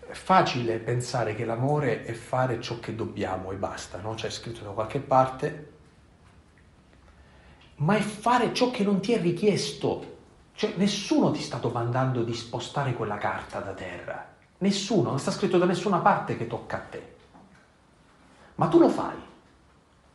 È 0.00 0.12
facile 0.12 0.76
pensare 0.80 1.34
che 1.34 1.46
l'amore 1.46 2.04
è 2.04 2.12
fare 2.12 2.60
ciò 2.60 2.78
che 2.78 2.94
dobbiamo 2.94 3.52
e 3.52 3.54
basta, 3.54 3.98
no? 4.02 4.12
C'è 4.12 4.28
scritto 4.28 4.62
da 4.62 4.70
qualche 4.72 5.00
parte, 5.00 5.72
ma 7.76 7.96
è 7.96 8.02
fare 8.02 8.52
ciò 8.52 8.70
che 8.70 8.84
non 8.84 9.00
ti 9.00 9.14
è 9.14 9.18
richiesto. 9.18 10.18
Cioè, 10.52 10.74
nessuno 10.76 11.30
ti 11.30 11.40
sta 11.40 11.56
domandando 11.56 12.22
di 12.22 12.34
spostare 12.34 12.92
quella 12.92 13.16
carta 13.16 13.60
da 13.60 13.72
terra. 13.72 14.30
Nessuno, 14.58 15.08
non 15.08 15.18
sta 15.18 15.30
scritto 15.30 15.56
da 15.56 15.64
nessuna 15.64 16.00
parte 16.00 16.36
che 16.36 16.46
tocca 16.46 16.76
a 16.76 16.80
te 16.80 17.11
ma 18.56 18.68
tu 18.68 18.78
lo 18.78 18.88
fai. 18.88 19.16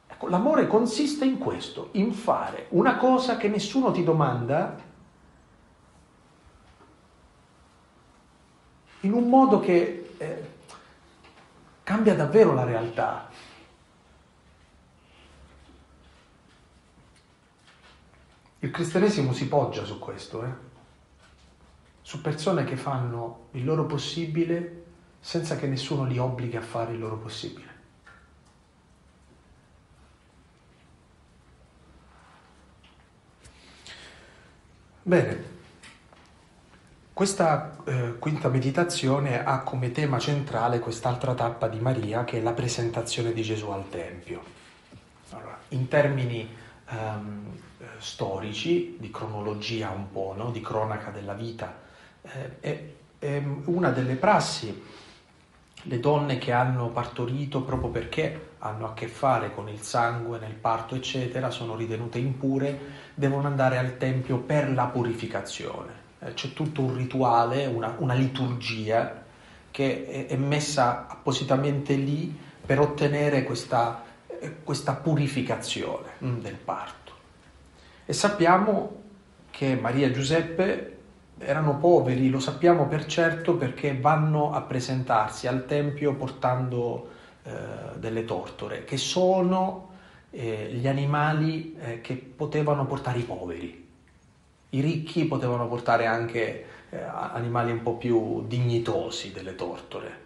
Ecco, 0.08 0.28
l'amore 0.30 0.68
consiste 0.68 1.26
in 1.26 1.38
questo, 1.38 1.90
in 1.94 2.14
fare 2.14 2.68
una 2.70 2.98
cosa 2.98 3.38
che 3.38 3.48
nessuno 3.48 3.92
ti 3.92 4.04
domanda 4.04 4.86
in 9.02 9.14
un 9.14 9.30
modo 9.30 9.60
che 9.60 10.14
eh, 10.18 10.50
cambia 11.84 12.16
davvero 12.16 12.54
la 12.54 12.64
realtà. 12.64 13.30
Il 18.60 18.72
cristianesimo 18.72 19.34
si 19.34 19.48
poggia 19.48 19.86
su 19.86 20.00
questo, 20.00 20.44
eh? 20.44 20.66
su 22.02 22.22
persone 22.22 22.64
che 22.64 22.76
fanno 22.76 23.50
il 23.52 23.64
loro 23.64 23.86
possibile 23.86 24.86
senza 25.20 25.58
che 25.58 25.68
nessuno 25.68 26.06
li 26.06 26.18
obblighi 26.18 26.58
a 26.58 26.62
fare 26.62 26.94
il 26.94 27.00
loro 27.00 27.18
possibile. 27.18 27.77
Bene, 35.08 35.42
questa 37.14 37.78
eh, 37.86 38.16
quinta 38.20 38.50
meditazione 38.50 39.42
ha 39.42 39.62
come 39.62 39.92
tema 39.92 40.20
centrale 40.20 40.80
quest'altra 40.80 41.34
tappa 41.34 41.70
di 41.70 41.80
Maria 41.80 42.26
che 42.26 42.40
è 42.40 42.42
la 42.42 42.52
presentazione 42.52 43.32
di 43.32 43.42
Gesù 43.42 43.70
al 43.70 43.88
Tempio. 43.88 44.44
Allora, 45.30 45.58
in 45.70 45.88
termini 45.88 46.54
ehm, 46.90 47.58
storici, 48.00 48.98
di 49.00 49.10
cronologia 49.10 49.92
un 49.92 50.12
po', 50.12 50.34
no? 50.36 50.52
di 50.52 50.60
cronaca 50.60 51.10
della 51.10 51.36
vita, 51.36 51.74
eh, 52.24 52.60
è, 52.60 52.84
è 53.18 53.44
una 53.64 53.92
delle 53.92 54.16
prassi 54.16 54.84
le 55.84 56.00
donne 56.00 56.38
che 56.38 56.52
hanno 56.52 56.90
partorito 56.90 57.62
proprio 57.62 57.90
perché 57.90 58.56
hanno 58.60 58.88
a 58.88 58.94
che 58.94 59.08
fare 59.08 59.54
con 59.54 59.70
il 59.70 59.82
sangue 59.82 60.40
nel 60.40 60.54
parto, 60.54 60.96
eccetera, 60.96 61.50
sono 61.50 61.76
ritenute 61.76 62.18
impure, 62.18 62.80
devono 63.18 63.48
andare 63.48 63.80
al 63.80 63.98
tempio 63.98 64.38
per 64.38 64.72
la 64.72 64.86
purificazione. 64.86 65.92
Eh, 66.20 66.36
c'è 66.36 66.54
tutto 66.54 66.84
un 66.84 66.96
rituale, 66.96 67.66
una, 67.66 67.96
una 67.98 68.14
liturgia 68.14 69.24
che 69.72 70.28
è, 70.28 70.36
messa 70.36 71.08
appositamente 71.08 71.96
lì 71.96 72.36
per 72.64 72.80
ottenere 72.80 73.44
questa, 73.44 74.04
eh, 74.28 74.58
questa 74.64 74.94
purificazione 74.94 76.10
mm, 76.24 76.40
del 76.42 76.58
parto. 76.58 77.12
E 78.06 78.14
sappiamo 78.14 79.02
che 79.50 79.76
Maria 79.76 80.06
e 80.06 80.12
Giuseppe 80.12 80.98
erano 81.40 81.78
poveri, 81.78 82.30
lo 82.30 82.40
sappiamo 82.40 82.86
per 82.86 83.08
certo 83.08 83.56
perché 83.56 83.98
vanno 83.98 84.54
a 84.54 84.62
presentarsi 84.62 85.48
al 85.48 85.66
Tempio 85.66 86.14
portando 86.14 87.10
eh, 87.42 87.52
delle 87.98 88.26
tortore, 88.26 88.84
che 88.84 88.98
sono 88.98 89.96
eh, 90.32 90.70
gli 90.72 90.88
animali 90.88 91.76
eh, 91.80 92.02
che 92.02 92.16
potevano 92.16 92.86
portare 92.86 93.20
i 93.20 93.24
poveri. 93.24 93.86
I 94.70 94.82
ricchi 94.82 95.26
potevano 95.26 95.68
portare 95.68 96.06
anche 96.06 96.66
eh, 96.90 96.98
animali 96.98 97.72
un 97.72 97.82
po' 97.82 97.96
più 97.96 98.46
dignitosi 98.46 99.32
delle 99.32 99.56
tortore. 99.56 100.26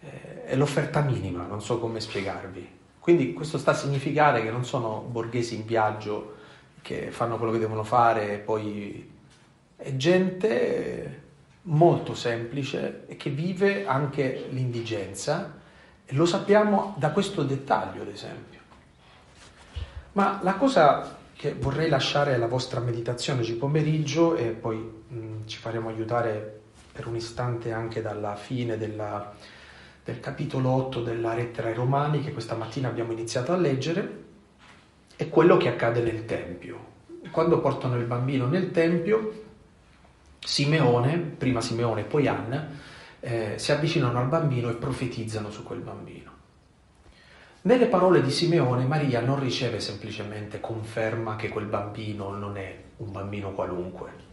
Eh, 0.00 0.44
è 0.44 0.56
l'offerta 0.56 1.00
minima, 1.00 1.44
non 1.46 1.60
so 1.60 1.78
come 1.78 2.00
spiegarvi. 2.00 2.74
Quindi 2.98 3.32
questo 3.32 3.58
sta 3.58 3.70
a 3.70 3.74
significare 3.74 4.42
che 4.42 4.50
non 4.50 4.64
sono 4.64 5.00
borghesi 5.00 5.54
in 5.54 5.64
viaggio 5.64 6.34
che 6.82 7.10
fanno 7.10 7.36
quello 7.36 7.52
che 7.52 7.58
devono 7.58 7.84
fare 7.84 8.34
e 8.34 8.38
poi 8.38 9.10
è 9.76 9.96
gente 9.96 11.22
molto 11.62 12.14
semplice 12.14 13.04
e 13.06 13.16
che 13.16 13.30
vive 13.30 13.86
anche 13.86 14.46
l'indigenza 14.50 15.54
lo 16.10 16.26
sappiamo 16.26 16.94
da 16.98 17.10
questo 17.10 17.42
dettaglio, 17.42 18.02
ad 18.02 18.08
esempio. 18.08 18.60
Ma 20.12 20.40
la 20.42 20.54
cosa 20.54 21.18
che 21.34 21.54
vorrei 21.54 21.88
lasciare 21.88 22.34
alla 22.34 22.46
vostra 22.46 22.80
meditazione 22.80 23.40
oggi 23.40 23.54
pomeriggio 23.54 24.36
e 24.36 24.46
poi 24.50 24.76
mh, 24.76 25.46
ci 25.46 25.58
faremo 25.58 25.88
aiutare 25.88 26.60
per 26.92 27.06
un 27.06 27.16
istante 27.16 27.72
anche 27.72 28.00
dalla 28.00 28.36
fine 28.36 28.78
della, 28.78 29.34
del 30.02 30.18
capitolo 30.20 30.70
8 30.70 31.02
della 31.02 31.34
lettera 31.34 31.68
ai 31.68 31.74
Romani 31.74 32.22
che 32.22 32.32
questa 32.32 32.54
mattina 32.54 32.88
abbiamo 32.88 33.12
iniziato 33.12 33.52
a 33.52 33.56
leggere, 33.56 34.24
è 35.14 35.28
quello 35.28 35.58
che 35.58 35.68
accade 35.68 36.00
nel 36.00 36.24
Tempio. 36.24 36.94
Quando 37.30 37.60
portano 37.60 37.96
il 37.96 38.04
bambino 38.04 38.46
nel 38.46 38.70
Tempio, 38.70 39.44
Simeone, 40.38 41.18
prima 41.18 41.60
Simeone 41.60 42.02
e 42.02 42.04
poi 42.04 42.28
Anna, 42.28 42.70
eh, 43.26 43.54
si 43.58 43.72
avvicinano 43.72 44.20
al 44.20 44.28
bambino 44.28 44.70
e 44.70 44.74
profetizzano 44.74 45.50
su 45.50 45.64
quel 45.64 45.80
bambino. 45.80 46.30
Nelle 47.62 47.86
parole 47.86 48.22
di 48.22 48.30
Simeone, 48.30 48.84
Maria 48.84 49.20
non 49.20 49.40
riceve 49.40 49.80
semplicemente 49.80 50.60
conferma 50.60 51.34
che 51.34 51.48
quel 51.48 51.66
bambino 51.66 52.30
non 52.30 52.56
è 52.56 52.82
un 52.98 53.10
bambino 53.10 53.50
qualunque. 53.50 54.24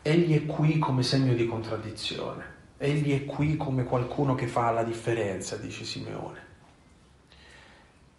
Egli 0.00 0.34
è 0.34 0.46
qui 0.46 0.78
come 0.78 1.02
segno 1.02 1.34
di 1.34 1.46
contraddizione, 1.46 2.44
egli 2.78 3.12
è 3.12 3.26
qui 3.26 3.58
come 3.58 3.84
qualcuno 3.84 4.34
che 4.34 4.46
fa 4.46 4.70
la 4.70 4.82
differenza, 4.82 5.56
dice 5.56 5.84
Simeone. 5.84 6.50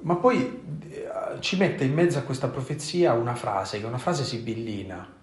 Ma 0.02 0.18
poi 0.18 0.62
eh, 0.90 1.40
ci 1.40 1.58
mette 1.58 1.84
in 1.84 1.94
mezzo 1.94 2.20
a 2.20 2.22
questa 2.22 2.50
profezia 2.50 3.14
una 3.14 3.34
frase, 3.34 3.80
che 3.80 3.86
è 3.86 3.88
una 3.88 3.98
frase 3.98 4.24
sibillina. 4.24 5.22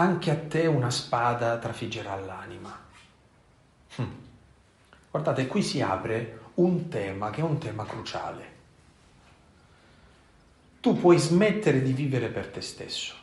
Anche 0.00 0.30
a 0.30 0.36
te 0.36 0.66
una 0.66 0.90
spada 0.90 1.58
trafiggerà 1.58 2.16
l'anima. 2.16 2.74
Hm. 3.96 4.04
Guardate, 5.10 5.46
qui 5.46 5.62
si 5.62 5.82
apre 5.82 6.40
un 6.54 6.88
tema 6.88 7.28
che 7.28 7.42
è 7.42 7.44
un 7.44 7.58
tema 7.58 7.84
cruciale. 7.84 8.44
Tu 10.80 10.98
puoi 10.98 11.18
smettere 11.18 11.82
di 11.82 11.92
vivere 11.92 12.28
per 12.28 12.46
te 12.46 12.62
stesso. 12.62 13.14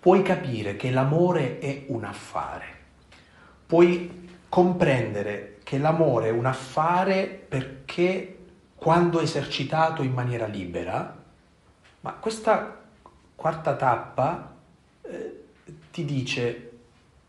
Puoi 0.00 0.22
capire 0.22 0.76
che 0.76 0.90
l'amore 0.90 1.58
è 1.58 1.84
un 1.88 2.04
affare. 2.04 2.76
Puoi 3.66 4.38
comprendere 4.48 5.58
che 5.64 5.76
l'amore 5.76 6.28
è 6.28 6.30
un 6.30 6.46
affare 6.46 7.26
perché 7.26 8.38
quando 8.74 9.20
esercitato 9.20 10.02
in 10.02 10.14
maniera 10.14 10.46
libera, 10.46 11.14
ma 12.00 12.12
questa 12.14 12.86
quarta 13.34 13.76
tappa 13.76 14.54
eh, 15.02 15.38
ti 15.98 16.04
dice, 16.04 16.70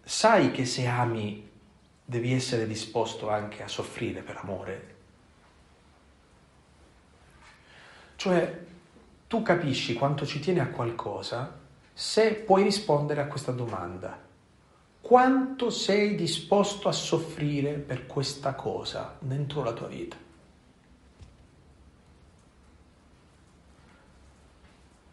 sai 0.04 0.52
che 0.52 0.64
se 0.66 0.86
ami 0.86 1.50
devi 2.06 2.34
essere 2.34 2.68
disposto 2.68 3.28
anche 3.28 3.64
a 3.64 3.68
soffrire 3.68 4.22
per 4.22 4.38
amore? 4.38 4.96
Cioè, 8.16 8.66
tu 9.28 9.42
capisci 9.42 9.96
quanto 9.96 10.24
ci 10.28 10.40
tieni 10.40 10.60
a 10.60 10.68
qualcosa 10.68 11.58
se 11.92 12.36
puoi 12.36 12.62
rispondere 12.62 13.22
a 13.22 13.28
questa 13.28 13.52
domanda. 13.52 14.20
Quanto 15.02 15.72
sei 15.72 16.14
disposto 16.14 16.88
a 16.90 16.92
soffrire 16.92 17.74
per 17.74 18.06
questa 18.06 18.54
cosa 18.54 19.16
dentro 19.18 19.64
la 19.64 19.74
tua 19.74 19.88
vita? 19.88 20.18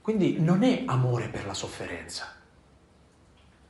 Quindi 0.03 0.41
non 0.41 0.63
è 0.63 0.83
amore 0.85 1.29
per 1.29 1.47
la 1.47 1.55
sofferenza. 1.55 2.36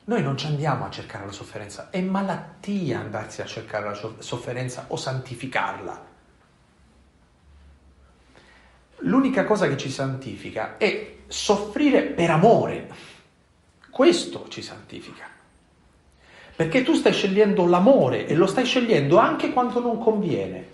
Noi 0.07 0.23
non 0.23 0.37
ci 0.37 0.45
andiamo 0.45 0.85
a 0.85 0.89
cercare 0.89 1.25
la 1.25 1.33
sofferenza, 1.33 1.89
è 1.89 1.99
malattia 1.99 2.99
andarsi 2.99 3.41
a 3.41 3.45
cercare 3.45 3.89
la 3.89 4.13
sofferenza 4.19 4.85
o 4.87 4.95
santificarla. 4.95 6.05
L'unica 8.99 9.43
cosa 9.43 9.67
che 9.67 9.75
ci 9.75 9.89
santifica 9.89 10.77
è 10.77 11.17
soffrire 11.27 12.03
per 12.03 12.29
amore. 12.29 12.89
Questo 13.89 14.47
ci 14.47 14.61
santifica. 14.61 15.25
Perché 16.55 16.83
tu 16.83 16.93
stai 16.93 17.13
scegliendo 17.13 17.65
l'amore 17.65 18.27
e 18.27 18.35
lo 18.35 18.47
stai 18.47 18.65
scegliendo 18.65 19.17
anche 19.17 19.51
quando 19.51 19.81
non 19.81 19.99
conviene. 19.99 20.69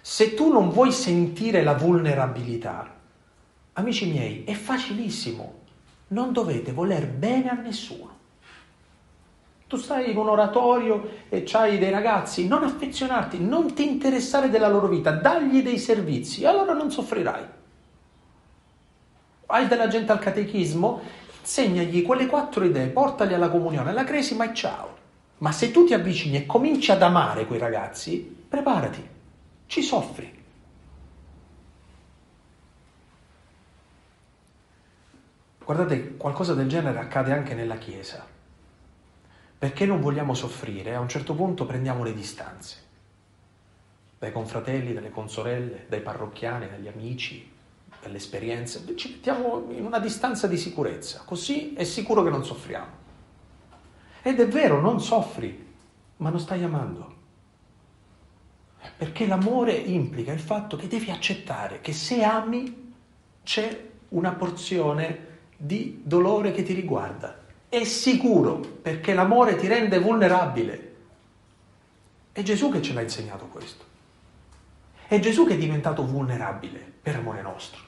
Se 0.00 0.34
tu 0.34 0.52
non 0.52 0.70
vuoi 0.70 0.92
sentire 0.92 1.62
la 1.62 1.74
vulnerabilità, 1.74 2.94
Amici 3.78 4.06
miei, 4.06 4.42
è 4.42 4.54
facilissimo, 4.54 5.60
non 6.08 6.32
dovete 6.32 6.72
voler 6.72 7.06
bene 7.06 7.48
a 7.48 7.54
nessuno. 7.54 8.16
Tu 9.66 9.76
stai 9.76 10.10
in 10.10 10.16
un 10.16 10.28
oratorio 10.28 11.24
e 11.28 11.42
c'hai 11.44 11.78
dei 11.78 11.90
ragazzi, 11.90 12.48
non 12.48 12.64
affezionarti, 12.64 13.38
non 13.38 13.74
ti 13.74 13.86
interessare 13.86 14.48
della 14.48 14.68
loro 14.68 14.88
vita, 14.88 15.10
dagli 15.10 15.62
dei 15.62 15.78
servizi, 15.78 16.46
allora 16.46 16.72
non 16.72 16.90
soffrirai. 16.90 17.44
Hai 19.46 19.66
della 19.66 19.88
gente 19.88 20.10
al 20.10 20.18
catechismo, 20.18 21.00
insegnagli 21.40 22.02
quelle 22.02 22.26
quattro 22.26 22.64
idee, 22.64 22.86
portali 22.86 23.34
alla 23.34 23.50
comunione, 23.50 23.90
alla 23.90 24.04
cresima 24.04 24.50
e 24.50 24.54
ciao. 24.54 24.96
Ma 25.38 25.52
se 25.52 25.70
tu 25.70 25.84
ti 25.84 25.92
avvicini 25.92 26.38
e 26.38 26.46
cominci 26.46 26.90
ad 26.90 27.02
amare 27.02 27.46
quei 27.46 27.58
ragazzi, 27.58 28.36
preparati, 28.48 29.06
ci 29.66 29.82
soffri. 29.82 30.37
Guardate, 35.68 36.16
qualcosa 36.16 36.54
del 36.54 36.66
genere 36.66 36.98
accade 36.98 37.30
anche 37.30 37.52
nella 37.52 37.76
Chiesa. 37.76 38.26
Perché 39.58 39.84
non 39.84 40.00
vogliamo 40.00 40.32
soffrire, 40.32 40.94
a 40.94 41.00
un 41.00 41.10
certo 41.10 41.34
punto 41.34 41.66
prendiamo 41.66 42.02
le 42.02 42.14
distanze 42.14 42.76
dai 44.18 44.32
confratelli, 44.32 44.94
dalle 44.94 45.10
consorelle, 45.10 45.84
dai 45.86 46.00
parrocchiani, 46.00 46.70
dagli 46.70 46.88
amici, 46.88 47.52
dalle 48.00 48.16
esperienze. 48.16 48.82
Ci 48.96 49.10
mettiamo 49.10 49.66
in 49.68 49.84
una 49.84 49.98
distanza 49.98 50.46
di 50.46 50.56
sicurezza, 50.56 51.20
così 51.26 51.74
è 51.74 51.84
sicuro 51.84 52.22
che 52.22 52.30
non 52.30 52.46
soffriamo. 52.46 52.92
Ed 54.22 54.40
è 54.40 54.48
vero, 54.48 54.80
non 54.80 55.02
soffri, 55.02 55.66
ma 56.16 56.30
non 56.30 56.40
stai 56.40 56.62
amando. 56.62 57.14
Perché 58.96 59.26
l'amore 59.26 59.74
implica 59.74 60.32
il 60.32 60.40
fatto 60.40 60.78
che 60.78 60.88
devi 60.88 61.10
accettare 61.10 61.82
che 61.82 61.92
se 61.92 62.24
ami 62.24 62.94
c'è 63.42 63.86
una 64.08 64.32
porzione 64.32 65.27
di 65.60 66.00
dolore 66.04 66.52
che 66.52 66.62
ti 66.62 66.72
riguarda. 66.72 67.36
È 67.68 67.82
sicuro 67.82 68.58
perché 68.58 69.12
l'amore 69.12 69.56
ti 69.56 69.66
rende 69.66 69.98
vulnerabile. 69.98 70.94
È 72.30 72.42
Gesù 72.42 72.70
che 72.70 72.80
ce 72.80 72.92
l'ha 72.94 73.00
insegnato 73.00 73.46
questo. 73.46 73.84
È 75.08 75.18
Gesù 75.18 75.44
che 75.44 75.54
è 75.54 75.58
diventato 75.58 76.06
vulnerabile 76.06 76.92
per 77.02 77.16
amore 77.16 77.42
nostro. 77.42 77.82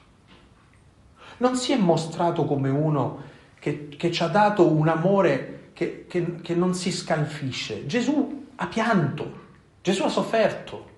Non 1.37 1.55
si 1.55 1.71
è 1.71 1.77
mostrato 1.77 2.45
come 2.45 2.69
uno 2.69 3.23
che, 3.57 3.87
che 3.87 4.11
ci 4.11 4.21
ha 4.21 4.27
dato 4.27 4.69
un 4.69 4.89
amore 4.89 5.69
che, 5.73 6.05
che, 6.07 6.41
che 6.41 6.53
non 6.53 6.75
si 6.75 6.91
scalfisce. 6.91 7.85
Gesù 7.87 8.47
ha 8.55 8.67
pianto, 8.67 9.39
Gesù 9.81 10.03
ha 10.03 10.09
sofferto, 10.09 10.89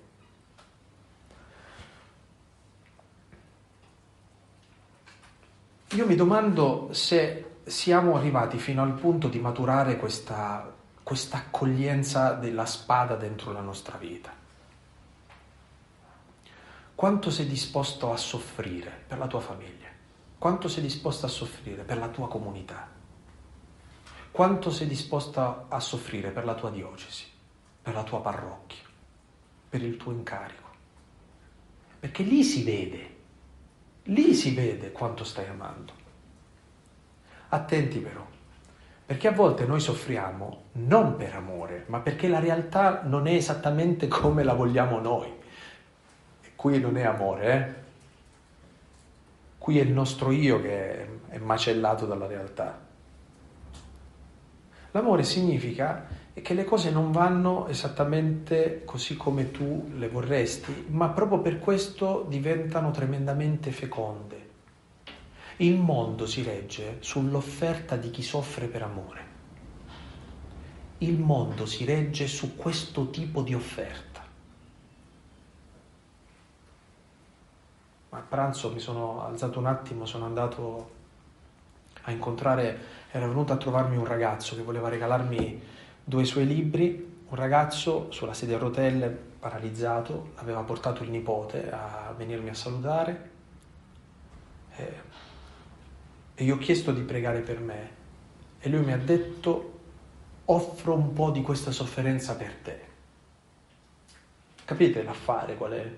Io 5.94 6.06
mi 6.06 6.16
domando 6.16 6.88
se 6.90 7.58
siamo 7.66 8.16
arrivati 8.16 8.58
fino 8.58 8.82
al 8.82 8.94
punto 8.94 9.28
di 9.28 9.38
maturare 9.38 9.96
questa, 9.96 10.74
questa 11.04 11.36
accoglienza 11.36 12.32
della 12.32 12.66
spada 12.66 13.14
dentro 13.14 13.52
la 13.52 13.60
nostra 13.60 13.96
vita. 13.96 14.32
Quanto 16.96 17.30
sei 17.30 17.46
disposto 17.46 18.12
a 18.12 18.16
soffrire 18.16 19.04
per 19.06 19.18
la 19.18 19.28
tua 19.28 19.38
famiglia? 19.38 19.86
Quanto 20.36 20.66
sei 20.66 20.82
disposto 20.82 21.26
a 21.26 21.28
soffrire 21.28 21.84
per 21.84 21.98
la 21.98 22.08
tua 22.08 22.26
comunità? 22.26 22.88
Quanto 24.32 24.70
sei 24.70 24.88
disposto 24.88 25.66
a 25.68 25.78
soffrire 25.78 26.30
per 26.30 26.44
la 26.44 26.54
tua 26.54 26.70
diocesi, 26.70 27.26
per 27.80 27.94
la 27.94 28.02
tua 28.02 28.20
parrocchia, 28.20 28.82
per 29.68 29.80
il 29.80 29.96
tuo 29.96 30.10
incarico? 30.10 30.70
Perché 32.00 32.24
lì 32.24 32.42
si 32.42 32.64
vede 32.64 33.13
Lì 34.04 34.34
si 34.34 34.54
vede 34.54 34.92
quanto 34.92 35.24
stai 35.24 35.48
amando. 35.48 35.92
Attenti 37.48 37.98
però, 38.00 38.26
perché 39.06 39.28
a 39.28 39.32
volte 39.32 39.64
noi 39.64 39.80
soffriamo 39.80 40.64
non 40.72 41.16
per 41.16 41.34
amore, 41.34 41.84
ma 41.86 42.00
perché 42.00 42.28
la 42.28 42.38
realtà 42.38 43.02
non 43.04 43.26
è 43.26 43.32
esattamente 43.32 44.08
come 44.08 44.42
la 44.42 44.54
vogliamo 44.54 44.98
noi. 44.98 45.32
qui 46.56 46.80
non 46.80 46.96
è 46.96 47.04
amore, 47.04 47.52
eh? 47.52 47.82
Qui 49.58 49.78
è 49.78 49.82
il 49.82 49.92
nostro 49.92 50.30
io 50.30 50.60
che 50.60 51.20
è 51.28 51.38
macellato 51.38 52.04
dalla 52.04 52.26
realtà. 52.26 52.78
L'amore 54.90 55.22
significa 55.22 56.06
che 56.42 56.54
le 56.54 56.64
cose 56.64 56.90
non 56.90 57.12
vanno 57.12 57.68
esattamente 57.68 58.82
così 58.84 59.16
come 59.16 59.52
tu 59.52 59.92
le 59.94 60.08
vorresti, 60.08 60.86
ma 60.88 61.10
proprio 61.10 61.38
per 61.40 61.60
questo 61.60 62.26
diventano 62.28 62.90
tremendamente 62.90 63.70
feconde. 63.70 64.42
Il 65.58 65.78
mondo 65.78 66.26
si 66.26 66.42
regge 66.42 66.96
sull'offerta 66.98 67.94
di 67.96 68.10
chi 68.10 68.22
soffre 68.22 68.66
per 68.66 68.82
amore. 68.82 69.32
Il 70.98 71.20
mondo 71.20 71.66
si 71.66 71.84
regge 71.84 72.26
su 72.26 72.56
questo 72.56 73.10
tipo 73.10 73.42
di 73.42 73.54
offerta. 73.54 74.22
A 78.10 78.20
pranzo 78.20 78.72
mi 78.72 78.80
sono 78.80 79.24
alzato 79.24 79.60
un 79.60 79.66
attimo, 79.66 80.06
sono 80.06 80.24
andato 80.24 80.90
a 82.02 82.10
incontrare, 82.10 82.78
era 83.10 83.26
venuto 83.28 83.52
a 83.52 83.56
trovarmi 83.56 83.96
un 83.96 84.04
ragazzo 84.04 84.56
che 84.56 84.62
voleva 84.62 84.88
regalarmi 84.88 85.62
due 86.04 86.24
suoi 86.24 86.46
libri, 86.46 87.22
un 87.28 87.36
ragazzo 87.36 88.10
sulla 88.12 88.34
sedia 88.34 88.56
a 88.56 88.60
rotelle, 88.60 89.08
paralizzato, 89.08 90.32
aveva 90.36 90.60
portato 90.60 91.02
il 91.02 91.10
nipote 91.10 91.70
a 91.70 92.14
venirmi 92.16 92.50
a 92.50 92.54
salutare 92.54 93.30
e, 94.76 94.92
e 96.34 96.44
gli 96.44 96.50
ho 96.50 96.58
chiesto 96.58 96.92
di 96.92 97.02
pregare 97.02 97.40
per 97.40 97.60
me 97.60 98.02
e 98.60 98.68
lui 98.68 98.84
mi 98.84 98.92
ha 98.92 98.98
detto 98.98 99.72
offro 100.46 100.94
un 100.94 101.12
po' 101.12 101.30
di 101.30 101.42
questa 101.42 101.70
sofferenza 101.70 102.36
per 102.36 102.54
te. 102.54 102.80
Capite 104.64 105.02
l'affare 105.02 105.56
qual 105.56 105.72
è? 105.72 105.96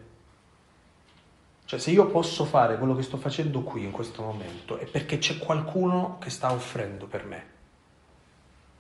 Cioè 1.64 1.78
se 1.78 1.90
io 1.90 2.06
posso 2.06 2.44
fare 2.44 2.78
quello 2.78 2.94
che 2.94 3.02
sto 3.02 3.16
facendo 3.16 3.62
qui 3.62 3.82
in 3.84 3.90
questo 3.90 4.22
momento 4.22 4.76
è 4.76 4.86
perché 4.86 5.18
c'è 5.18 5.38
qualcuno 5.38 6.18
che 6.20 6.30
sta 6.30 6.52
offrendo 6.52 7.06
per 7.06 7.24
me, 7.24 7.44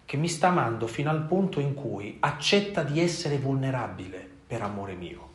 che 0.06 0.16
mi 0.16 0.28
sta 0.28 0.48
amando 0.48 0.86
fino 0.86 1.10
al 1.10 1.26
punto 1.26 1.58
in 1.58 1.74
cui 1.74 2.16
accetta 2.20 2.84
di 2.84 3.00
essere 3.00 3.38
vulnerabile 3.38 4.26
per 4.46 4.62
amore 4.62 4.94
mio. 4.94 5.34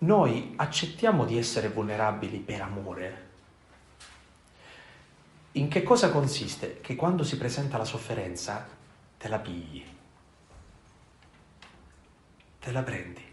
Noi 0.00 0.52
accettiamo 0.54 1.24
di 1.24 1.38
essere 1.38 1.70
vulnerabili 1.70 2.38
per 2.38 2.60
amore. 2.60 3.26
In 5.52 5.68
che 5.68 5.82
cosa 5.82 6.10
consiste? 6.10 6.80
Che 6.80 6.94
quando 6.94 7.24
si 7.24 7.38
presenta 7.38 7.78
la 7.78 7.84
sofferenza 7.84 8.68
te 9.16 9.28
la 9.28 9.38
pigli, 9.38 9.84
te 12.60 12.70
la 12.70 12.82
prendi 12.82 13.24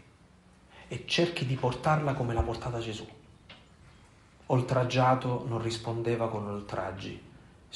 e 0.88 1.04
cerchi 1.06 1.44
di 1.44 1.56
portarla 1.56 2.14
come 2.14 2.32
l'ha 2.32 2.42
portata 2.42 2.78
Gesù. 2.78 3.06
Oltraggiato 4.46 5.44
non 5.46 5.60
rispondeva 5.60 6.28
con 6.28 6.48
oltraggi, 6.48 7.25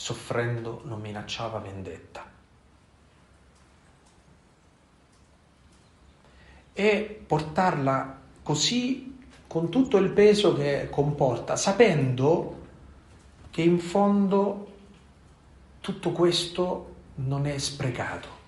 soffrendo 0.01 0.81
non 0.85 0.99
minacciava 1.03 1.59
vendetta. 1.59 2.25
E 6.73 7.23
portarla 7.27 8.19
così 8.43 9.19
con 9.47 9.69
tutto 9.69 9.99
il 9.99 10.11
peso 10.13 10.55
che 10.55 10.89
comporta, 10.91 11.57
sapendo 11.57 12.59
che 13.51 13.61
in 13.61 13.79
fondo 13.79 14.73
tutto 15.81 16.13
questo 16.13 16.95
non 17.17 17.47
è 17.47 17.59
sprecato. 17.59 18.39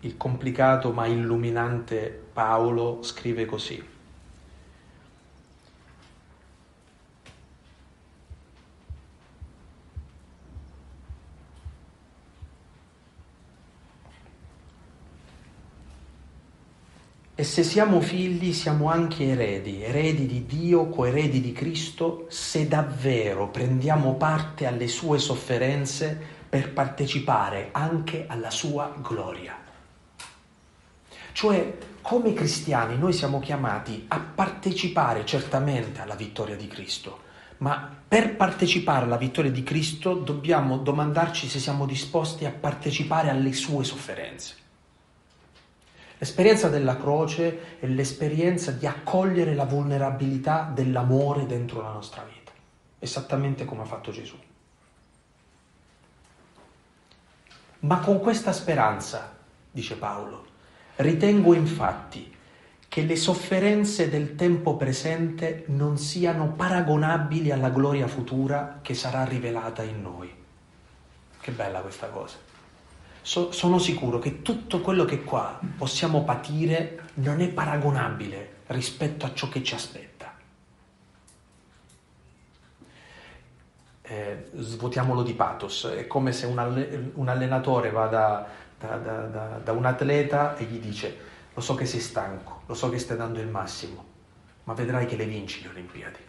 il 0.00 0.16
complicato 0.16 0.92
ma 0.92 1.06
illuminante 1.06 2.26
Paolo 2.32 3.02
scrive 3.02 3.44
così. 3.44 3.94
E 17.38 17.44
se 17.44 17.64
siamo 17.64 18.00
figli 18.00 18.54
siamo 18.54 18.88
anche 18.90 19.28
eredi, 19.28 19.82
eredi 19.82 20.24
di 20.24 20.46
Dio, 20.46 20.88
coeredi 20.88 21.42
di 21.42 21.52
Cristo, 21.52 22.24
se 22.30 22.66
davvero 22.66 23.50
prendiamo 23.50 24.14
parte 24.14 24.64
alle 24.64 24.88
sue 24.88 25.18
sofferenze 25.18 26.18
per 26.48 26.72
partecipare 26.72 27.68
anche 27.72 28.24
alla 28.26 28.48
sua 28.48 28.90
gloria. 29.02 29.54
Cioè, 31.32 31.76
come 32.00 32.32
cristiani 32.32 32.96
noi 32.96 33.12
siamo 33.12 33.38
chiamati 33.38 34.06
a 34.08 34.18
partecipare 34.18 35.26
certamente 35.26 36.00
alla 36.00 36.14
vittoria 36.14 36.56
di 36.56 36.68
Cristo, 36.68 37.18
ma 37.58 37.94
per 38.08 38.34
partecipare 38.34 39.04
alla 39.04 39.18
vittoria 39.18 39.50
di 39.50 39.62
Cristo 39.62 40.14
dobbiamo 40.14 40.78
domandarci 40.78 41.50
se 41.50 41.58
siamo 41.58 41.84
disposti 41.84 42.46
a 42.46 42.50
partecipare 42.50 43.28
alle 43.28 43.52
sue 43.52 43.84
sofferenze. 43.84 44.64
L'esperienza 46.18 46.68
della 46.68 46.96
croce 46.96 47.78
è 47.78 47.86
l'esperienza 47.86 48.70
di 48.70 48.86
accogliere 48.86 49.54
la 49.54 49.64
vulnerabilità 49.64 50.70
dell'amore 50.72 51.46
dentro 51.46 51.82
la 51.82 51.92
nostra 51.92 52.24
vita, 52.24 52.52
esattamente 52.98 53.64
come 53.64 53.82
ha 53.82 53.86
fatto 53.86 54.10
Gesù. 54.10 54.36
Ma 57.80 57.98
con 58.00 58.18
questa 58.20 58.52
speranza, 58.52 59.36
dice 59.70 59.96
Paolo, 59.96 60.46
Ritengo 60.96 61.52
infatti 61.52 62.34
che 62.88 63.02
le 63.02 63.16
sofferenze 63.16 64.08
del 64.08 64.34
tempo 64.34 64.76
presente 64.76 65.64
non 65.68 65.98
siano 65.98 66.52
paragonabili 66.52 67.50
alla 67.50 67.68
gloria 67.68 68.06
futura 68.06 68.78
che 68.80 68.94
sarà 68.94 69.24
rivelata 69.24 69.82
in 69.82 70.00
noi. 70.00 70.34
Che 71.38 71.50
bella 71.50 71.80
questa 71.80 72.06
cosa. 72.06 72.38
So, 73.26 73.50
sono 73.50 73.80
sicuro 73.80 74.20
che 74.20 74.40
tutto 74.40 74.80
quello 74.80 75.04
che 75.04 75.24
qua 75.24 75.58
possiamo 75.76 76.22
patire 76.22 77.08
non 77.14 77.40
è 77.40 77.48
paragonabile 77.48 78.58
rispetto 78.68 79.26
a 79.26 79.34
ciò 79.34 79.48
che 79.48 79.64
ci 79.64 79.74
aspetta. 79.74 80.32
Eh, 84.02 84.50
svuotiamolo 84.54 85.24
di 85.24 85.34
pathos, 85.34 85.86
è 85.86 86.06
come 86.06 86.30
se 86.30 86.46
un, 86.46 86.56
alle, 86.56 87.10
un 87.14 87.26
allenatore 87.26 87.90
vada 87.90 88.46
da, 88.78 88.96
da, 88.96 89.22
da, 89.22 89.60
da 89.60 89.72
un 89.72 89.86
atleta 89.86 90.56
e 90.56 90.62
gli 90.62 90.78
dice 90.78 91.18
lo 91.52 91.60
so 91.60 91.74
che 91.74 91.84
sei 91.84 91.98
stanco, 91.98 92.62
lo 92.66 92.74
so 92.74 92.88
che 92.90 93.00
stai 93.00 93.16
dando 93.16 93.40
il 93.40 93.48
massimo, 93.48 94.04
ma 94.62 94.72
vedrai 94.74 95.04
che 95.06 95.16
le 95.16 95.26
vinci 95.26 95.64
le 95.64 95.70
Olimpiadi. 95.70 96.20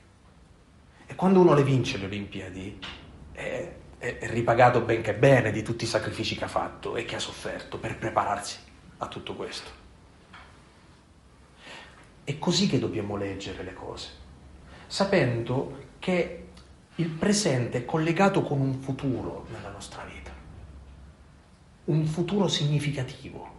E 1.05 1.13
quando 1.13 1.41
uno 1.41 1.53
le 1.53 1.63
vince 1.63 1.99
le 1.99 2.05
Olimpiadi 2.05 2.79
è, 3.33 3.75
è, 3.97 4.17
ripagato 4.21 4.81
ben 4.81 5.01
che 5.01 5.13
bene 5.13 5.51
di 5.51 5.63
tutti 5.63 5.83
i 5.83 5.88
sacrifici 5.88 6.36
che 6.36 6.45
ha 6.45 6.49
fatto 6.49 6.95
e 6.95 7.05
che 7.05 7.15
ha 7.15 7.19
sofferto 7.19 7.77
per 7.77 7.97
prepararsi 7.97 8.57
a 8.97 9.07
tutto 9.07 9.36
questo. 9.36 9.69
È 12.23 12.38
così 12.39 12.67
che 12.67 12.79
dobbiamo 12.79 13.15
leggere 13.15 13.63
le 13.63 13.73
cose, 13.73 14.10
sapendo 14.88 15.86
che 15.99 16.43
il 16.95 17.10
presente 17.10 17.79
è 17.79 17.86
collegato 17.86 18.41
con 18.41 18.60
un 18.60 18.73
futuro 18.81 19.47
nella 19.51 19.69
nostra 19.69 20.03
vita 20.03 20.27
un 21.88 22.05
futuro 22.05 22.47
significativo. 22.47 23.57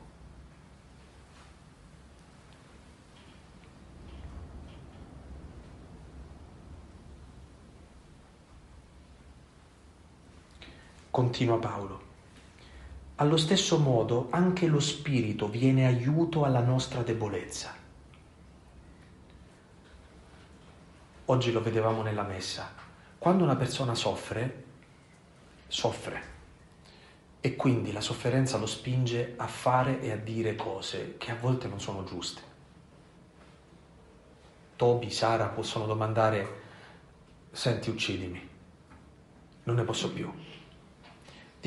Continua 11.19 11.59
Paolo. 11.59 12.01
Allo 13.17 13.37
stesso 13.37 13.81
modo 13.81 14.29
anche 14.31 14.69
lo 14.69 14.79
Spirito 14.79 15.49
viene 15.49 15.85
aiuto 15.85 16.45
alla 16.45 16.61
nostra 16.61 17.03
debolezza. 17.03 17.75
Oggi 21.25 21.51
lo 21.51 21.61
vedevamo 21.61 22.03
nella 22.03 22.23
messa. 22.23 22.73
Quando 23.19 23.43
una 23.43 23.57
persona 23.57 23.97
soffre, 23.97 24.65
soffre 25.67 26.23
e 27.41 27.57
quindi 27.57 27.91
la 27.91 28.01
sofferenza 28.01 28.57
lo 28.57 28.67
spinge 28.67 29.35
a 29.39 29.49
fare 29.49 30.01
e 30.01 30.13
a 30.13 30.17
dire 30.17 30.55
cose 30.55 31.17
che 31.19 31.33
a 31.33 31.37
volte 31.37 31.67
non 31.67 31.81
sono 31.81 32.05
giuste. 32.05 32.43
Toby, 34.77 35.11
Sara 35.11 35.49
possono 35.49 35.85
domandare, 35.85 36.61
senti 37.51 37.91
uccidimi, 37.91 38.49
non 39.65 39.75
ne 39.75 39.83
posso 39.83 40.13
più. 40.13 40.33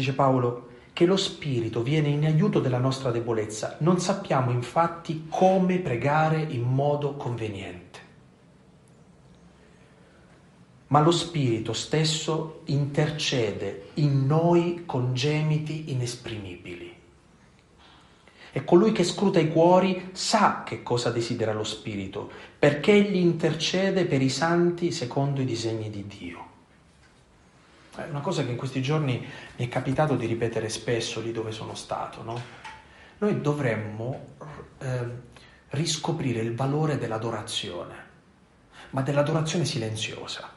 Dice 0.02 0.14
Paolo 0.16 0.70
che 0.94 1.06
lo 1.06 1.16
Spirito 1.16 1.84
viene 1.84 2.08
in 2.08 2.26
aiuto 2.26 2.60
della 2.60 2.80
nostra 2.80 3.12
debolezza, 3.12 3.76
non 3.82 4.00
sappiamo 4.00 4.50
infatti 4.50 5.28
come 5.30 5.78
pregare 5.78 6.42
in 6.42 6.64
modo 6.64 7.14
conveniente 7.14 8.00
ma 10.88 11.00
lo 11.02 11.12
Spirito 11.12 11.72
stesso 11.72 12.64
intercede 12.66 13.90
in 13.96 14.26
noi 14.26 14.84
con 14.86 15.14
gemiti 15.14 15.92
inesprimibili. 15.92 16.94
E 18.52 18.64
colui 18.66 18.92
che 18.92 19.06
scruta 19.06 19.40
i 19.40 19.50
cuori 19.50 20.10
sa 20.12 20.64
che 20.66 20.84
cosa 20.84 21.10
desidera 21.10 21.54
lo 21.54 21.64
Spirito, 21.64 22.30
perché 22.60 22.92
egli 22.92 23.16
intercede 23.16 24.04
per 24.04 24.22
i 24.22 24.28
santi 24.30 24.92
secondo 24.92 25.40
i 25.40 25.46
disegni 25.46 25.90
di 25.90 26.06
Dio. 26.08 26.51
È 28.06 28.10
una 28.10 28.22
cosa 28.22 28.44
che 28.44 28.52
in 28.52 28.58
questi 28.58 28.82
giorni 28.82 29.26
mi 29.56 29.66
è 29.66 29.68
capitato 29.68 30.16
di 30.16 30.26
ripetere 30.26 30.70
spesso 30.70 31.22
lì 31.22 31.32
dove 31.32 31.52
sono 31.52 31.76
stato, 31.76 32.24
no? 32.24 32.42
Noi 33.20 33.40
dovremmo 33.42 34.28
eh, 34.80 35.06
riscoprire 35.70 36.42
il 36.42 36.56
valore 36.56 36.98
dell'adorazione, 36.98 37.96
ma 38.92 39.02
dell'adorazione 39.02 39.66
silenziosa. 39.66 40.50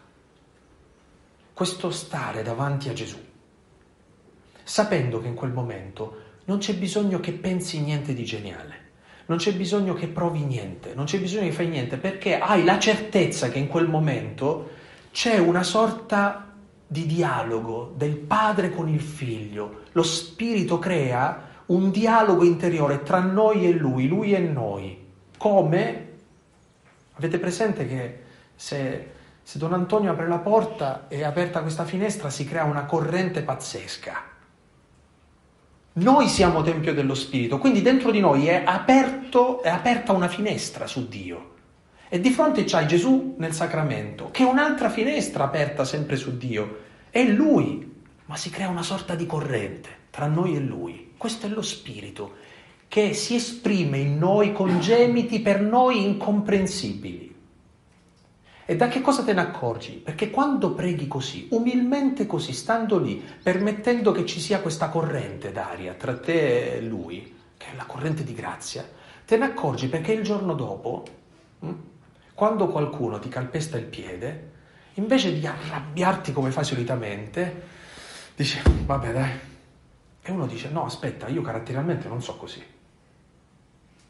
Questo 1.53 1.91
stare 1.91 2.43
davanti 2.43 2.89
a 2.89 2.93
Gesù, 2.93 3.19
sapendo 4.63 5.21
che 5.21 5.29
in 5.29 5.35
quel 5.35 5.53
momento 5.53 6.23
non 6.47 6.59
c'è 6.59 6.75
bisogno 6.75 7.21
che 7.21 7.33
pensi 7.33 7.81
niente 7.81 8.13
di 8.13 8.25
geniale, 8.25 8.83
non 9.27 9.39
c'è 9.39 9.55
bisogno 9.55 9.95
che 9.95 10.09
provi 10.09 10.41
niente, 10.41 10.95
non 10.95 11.05
c'è 11.05 11.19
bisogno 11.19 11.47
che 11.47 11.53
fai 11.53 11.69
niente, 11.69 11.97
perché 11.97 12.39
hai 12.39 12.65
la 12.65 12.79
certezza 12.79 13.51
che 13.51 13.59
in 13.59 13.69
quel 13.69 13.89
momento 13.89 14.71
c'è 15.13 15.39
una 15.39 15.63
sorta 15.63 16.54
di 16.95 17.07
dialogo 17.07 17.93
del 17.97 18.15
padre 18.15 18.71
con 18.71 18.89
il 18.89 19.01
figlio. 19.01 19.81
Lo 19.91 20.05
spirito 20.05 20.79
crea 20.79 21.51
un 21.67 21.91
dialogo 21.91 22.45
interiore 22.45 23.03
tra 23.03 23.19
noi 23.19 23.67
e 23.67 23.73
lui, 23.73 24.07
lui 24.07 24.33
e 24.33 24.39
noi. 24.39 24.97
Come? 25.37 26.09
Avete 27.15 27.41
presente 27.41 27.89
che 27.89 28.19
se, 28.55 29.11
se 29.43 29.59
Don 29.59 29.73
Antonio 29.73 30.13
apre 30.13 30.29
la 30.29 30.39
porta 30.39 31.07
e 31.09 31.25
aperta 31.25 31.63
questa 31.63 31.85
finestra 31.85 32.31
si 32.31 32.45
crea 32.45 32.63
una 32.63 32.85
corrente 32.85 33.43
pazzesca 33.43 34.33
noi 35.97 36.27
siamo 36.27 36.63
Tempio 36.63 36.93
dello 36.93 37.15
Spirito, 37.15 37.59
quindi 37.59 37.81
dentro 37.81 38.11
di 38.11 38.19
noi 38.19 38.49
è, 38.49 38.65
aperto, 38.67 39.63
è 39.63 39.69
aperta 39.69 40.13
una 40.13 40.27
finestra 40.27 40.89
su 40.89 41.07
Dio. 41.07 41.53
E 42.09 42.19
di 42.19 42.31
fronte 42.31 42.65
c'hai 42.65 42.89
Gesù 42.89 43.37
nel 43.39 43.53
sacramento, 43.53 44.31
che 44.33 44.43
è 44.43 44.47
un'altra 44.47 44.91
finestra 44.91 45.45
aperta 45.45 45.85
sempre 45.85 46.17
su 46.17 46.37
Dio. 46.37 46.79
È 47.15 47.23
Lui, 47.23 48.03
ma 48.25 48.35
si 48.35 48.51
crea 48.51 48.69
una 48.69 48.83
sorta 48.83 49.15
di 49.15 49.25
corrente 49.25 49.89
tra 50.11 50.27
noi 50.27 50.57
e 50.57 50.59
Lui. 50.59 51.13
Questo 51.17 51.47
è 51.47 51.49
lo 51.49 51.63
Spirito 51.63 52.35
che 52.89 53.15
si 53.15 53.37
esprime 53.37 53.99
in 53.99 54.19
noi 54.19 54.53
con 54.53 54.81
gemiti 54.81 55.39
per 55.39 55.61
noi 55.61 56.03
incomprensibili. 56.03 57.33
E 58.65 58.75
da 58.75 58.89
che 58.89 59.01
cosa 59.01 59.23
te 59.23 59.33
ne 59.33 59.43
accorgi? 59.43 59.93
Perché 59.93 60.31
quando 60.31 60.75
preghi 60.75 61.07
così, 61.07 61.47
umilmente 61.53 62.27
così, 62.27 62.53
stando 62.53 62.99
lì, 62.99 63.23
permettendo 63.41 64.11
che 64.11 64.27
ci 64.27 64.41
sia 64.41 64.59
questa 64.59 64.89
corrente 64.89 65.53
d'aria 65.53 65.95
tra 65.95 66.19
te 66.19 66.79
e 66.79 66.81
lui, 66.81 67.33
che 67.57 67.67
è 67.71 67.77
la 67.77 67.85
corrente 67.85 68.25
di 68.25 68.35
grazia, 68.35 68.85
te 69.25 69.37
ne 69.37 69.45
accorgi 69.45 69.87
perché 69.87 70.11
il 70.11 70.25
giorno 70.25 70.53
dopo, 70.55 71.05
hm, 71.61 71.75
quando 72.35 72.67
qualcuno 72.67 73.21
ti 73.21 73.29
calpesta 73.29 73.77
il 73.77 73.87
piede, 73.87 74.54
invece 74.95 75.33
di 75.39 75.47
arrabbiarti 75.47 76.33
come 76.33 76.51
fai 76.51 76.65
solitamente, 76.65 77.63
dici, 78.35 78.61
vabbè 78.85 79.13
dai. 79.13 79.33
E 80.23 80.31
uno 80.31 80.47
dice, 80.47 80.71
no 80.71 80.85
aspetta, 80.85 81.29
io 81.29 81.43
caratterialmente 81.43 82.09
non 82.09 82.23
so 82.23 82.37
così. 82.37 82.63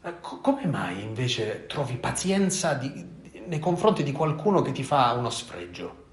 Eh, 0.01 0.13
come 0.19 0.65
mai 0.67 1.03
invece 1.03 1.65
trovi 1.67 1.95
pazienza 1.95 2.73
di, 2.75 3.05
nei 3.47 3.59
confronti 3.59 4.03
di 4.03 4.11
qualcuno 4.11 4.61
che 4.61 4.71
ti 4.71 4.83
fa 4.83 5.11
uno 5.13 5.29
sfregio. 5.29 6.03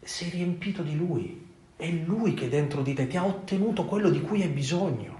Sei 0.00 0.30
riempito 0.30 0.82
di 0.82 0.96
lui, 0.96 1.46
è 1.76 1.88
lui 1.90 2.34
che 2.34 2.48
dentro 2.48 2.82
di 2.82 2.94
te 2.94 3.06
ti 3.06 3.16
ha 3.16 3.24
ottenuto 3.24 3.84
quello 3.84 4.08
di 4.08 4.22
cui 4.22 4.42
hai 4.42 4.48
bisogno. 4.48 5.16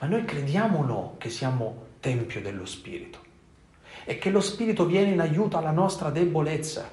Ma 0.00 0.08
noi 0.08 0.24
crediamo 0.24 0.78
o 0.78 0.84
no 0.84 1.14
che 1.18 1.30
siamo 1.30 1.86
tempio 2.00 2.42
dello 2.42 2.66
Spirito 2.66 3.21
e 4.04 4.18
che 4.18 4.30
lo 4.30 4.40
Spirito 4.40 4.86
viene 4.86 5.10
in 5.10 5.20
aiuto 5.20 5.56
alla 5.56 5.70
nostra 5.70 6.10
debolezza. 6.10 6.88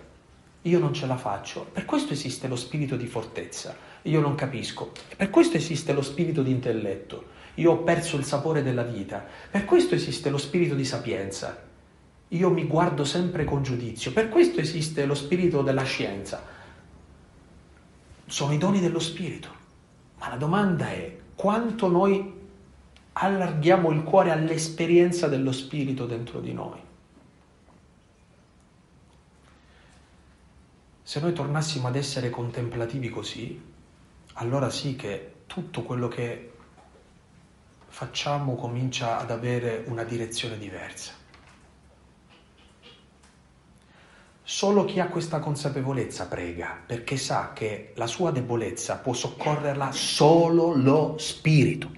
Io 0.64 0.80
non 0.80 0.94
ce 0.94 1.06
la 1.06 1.18
faccio. 1.18 1.68
Per 1.72 1.86
questo 1.86 2.14
esiste 2.14 2.48
lo 2.48 2.56
spirito 2.56 2.96
di 2.98 3.08
fortezza. 3.08 3.76
Io 4.04 4.20
non 4.20 4.36
capisco. 4.36 4.92
Per 5.16 5.30
questo 5.30 5.58
esiste 5.58 5.94
lo 5.94 6.02
spirito 6.02 6.44
di 6.44 6.52
intelletto 6.52 7.38
io 7.60 7.72
ho 7.74 7.78
perso 7.78 8.16
il 8.18 8.24
sapore 8.24 8.64
della 8.64 8.84
vita. 8.84 9.24
Per 9.52 9.66
questo 9.66 9.94
esiste 9.94 10.30
lo 10.30 10.38
spirito 10.38 10.76
di 10.76 10.86
sapienza. 10.86 11.68
Io 12.30 12.50
mi 12.50 12.66
guardo 12.66 13.04
sempre 13.04 13.44
con 13.44 13.64
giudizio. 13.64 14.14
Per 14.14 14.30
questo 14.30 14.62
esiste 14.62 15.06
lo 15.06 15.14
spirito 15.14 15.62
della 15.62 15.84
scienza. 15.84 16.42
Sono 18.26 18.54
i 18.54 18.58
doni 18.58 18.80
dello 18.80 19.00
spirito. 19.00 19.50
Ma 20.20 20.30
la 20.30 20.38
domanda 20.38 20.90
è 20.90 21.18
quanto 21.36 21.90
noi 21.90 22.38
allarghiamo 23.12 23.92
il 23.92 24.04
cuore 24.04 24.32
all'esperienza 24.32 25.28
dello 25.28 25.52
spirito 25.52 26.06
dentro 26.06 26.40
di 26.40 26.54
noi. 26.54 26.80
Se 31.10 31.20
noi 31.20 31.34
tornassimo 31.34 31.88
ad 31.88 31.96
essere 31.96 32.30
contemplativi 32.30 33.10
così, 33.10 33.60
allora 34.34 34.70
sì 34.70 34.96
che 34.96 35.38
tutto 35.48 35.82
quello 35.82 36.08
che 36.08 36.52
facciamo 37.88 38.54
comincia 38.54 39.18
ad 39.18 39.32
avere 39.32 39.86
una 39.88 40.04
direzione 40.04 40.60
diversa. 40.60 41.14
Solo 44.44 44.86
chi 44.86 45.00
ha 45.00 45.08
questa 45.08 45.40
consapevolezza 45.40 46.28
prega, 46.28 46.80
perché 46.86 47.18
sa 47.18 47.54
che 47.54 47.94
la 47.96 48.06
sua 48.06 48.30
debolezza 48.30 48.98
può 48.98 49.14
soccorrerla 49.14 49.92
solo 49.92 50.76
lo 50.76 51.16
Spirito, 51.18 51.90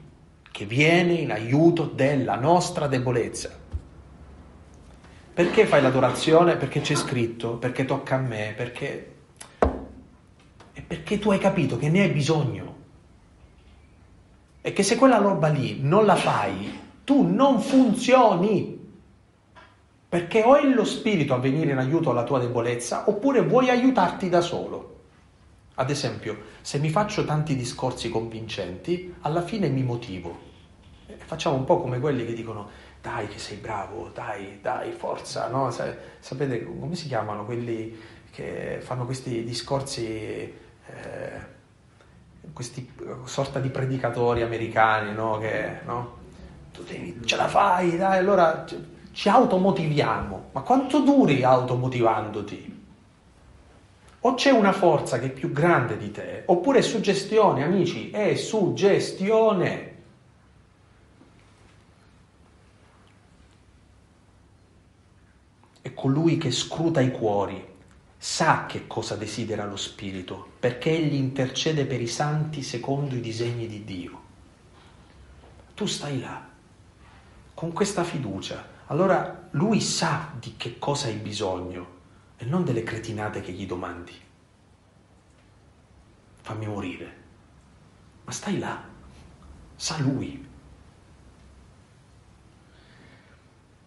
che 0.50 0.64
viene 0.64 1.16
in 1.16 1.34
aiuto 1.34 1.84
della 1.84 2.36
nostra 2.36 2.88
debolezza. 2.88 3.61
Perché 5.34 5.66
fai 5.66 5.82
l'adorazione? 5.82 6.58
Perché 6.58 6.82
c'è 6.82 6.96
scritto, 6.96 7.58
perché 7.58 7.86
tocca 7.86 8.16
a 8.16 8.20
me, 8.20 8.54
perché... 8.56 9.16
E 10.74 10.82
perché 10.82 11.20
tu 11.20 11.32
hai 11.32 11.40
capito 11.40 11.78
che 11.78 11.90
ne 11.90 12.02
hai 12.02 12.10
bisogno 12.10 12.80
è 14.62 14.74
che 14.74 14.84
se 14.84 14.96
quella 14.96 15.18
roba 15.18 15.48
lì 15.48 15.80
non 15.82 16.06
la 16.06 16.16
fai, 16.16 16.80
tu 17.04 17.24
non 17.24 17.60
funzioni. 17.60 18.80
Perché 20.08 20.44
o 20.44 20.56
è 20.56 20.64
lo 20.64 20.86
spirito 20.86 21.34
a 21.34 21.40
venire 21.40 21.72
in 21.72 21.78
aiuto 21.78 22.12
alla 22.12 22.24
tua 22.24 22.38
debolezza, 22.38 23.10
oppure 23.10 23.42
vuoi 23.42 23.70
aiutarti 23.70 24.30
da 24.30 24.42
solo. 24.42 25.00
Ad 25.76 25.90
esempio, 25.90 26.38
se 26.62 26.78
mi 26.78 26.90
faccio 26.90 27.26
tanti 27.26 27.56
discorsi 27.56 28.10
convincenti, 28.10 29.16
alla 29.22 29.42
fine 29.42 29.68
mi 29.70 29.82
motivo. 29.82 30.50
Facciamo 31.26 31.56
un 31.56 31.64
po' 31.64 31.82
come 31.82 32.00
quelli 32.00 32.24
che 32.26 32.34
dicono 32.34 32.70
dai 33.02 33.28
che 33.28 33.40
sei 33.40 33.58
bravo, 33.58 34.12
dai, 34.14 34.60
dai, 34.62 34.92
forza, 34.92 35.48
no? 35.48 35.72
Sapete 35.72 36.64
come 36.64 36.96
si 36.96 37.08
chiamano 37.08 37.46
quelli 37.46 37.98
che 38.32 38.80
fanno 38.82 39.06
questi 39.06 39.44
discorsi... 39.44 40.06
Eh, 40.06 41.60
questi 42.54 42.92
sorta 43.26 43.60
di 43.60 43.70
predicatori 43.70 44.42
americani, 44.42 45.14
no? 45.14 45.38
Che, 45.38 45.80
no? 45.86 46.20
Tu 46.74 46.84
devi, 46.84 47.22
ce 47.26 47.36
la 47.36 47.48
fai, 47.48 47.98
dai, 47.98 48.18
allora 48.18 48.66
ci 49.12 49.30
automotiviamo. 49.30 50.50
Ma 50.52 50.62
quanto 50.62 51.02
duri 51.02 51.44
automotivandoti? 51.44 52.80
O 54.24 54.34
c'è 54.36 54.52
una 54.52 54.72
forza 54.72 55.18
che 55.18 55.28
è 55.28 55.32
più 55.32 55.52
grande 55.52 55.98
di 55.98 56.12
te, 56.12 56.44
oppure 56.46 56.80
è 56.80 56.84
suggestione, 56.84 57.64
amici, 57.64 58.12
è 58.12 58.36
suggestione. 58.36 59.91
Colui 66.02 66.38
che 66.38 66.50
scruta 66.50 67.00
i 67.00 67.12
cuori 67.12 67.64
sa 68.18 68.66
che 68.66 68.88
cosa 68.88 69.16
desidera 69.16 69.66
lo 69.66 69.76
Spirito, 69.76 70.54
perché 70.60 70.90
egli 70.90 71.14
intercede 71.14 71.86
per 71.86 72.02
i 72.02 72.08
santi 72.08 72.64
secondo 72.64 73.14
i 73.14 73.20
disegni 73.20 73.68
di 73.68 73.84
Dio. 73.84 74.22
Tu 75.76 75.86
stai 75.86 76.20
là, 76.20 76.44
con 77.54 77.72
questa 77.72 78.04
fiducia, 78.04 78.68
allora 78.88 79.48
lui 79.52 79.80
sa 79.80 80.32
di 80.40 80.56
che 80.58 80.80
cosa 80.80 81.06
hai 81.06 81.18
bisogno 81.18 82.00
e 82.38 82.46
non 82.46 82.64
delle 82.64 82.82
cretinate 82.82 83.42
che 83.42 83.52
gli 83.52 83.68
domandi. 83.68 84.20
Fammi 86.42 86.66
morire. 86.66 87.16
Ma 88.26 88.32
stai 88.32 88.58
là, 88.58 88.84
sa 89.76 90.00
lui. 90.00 90.50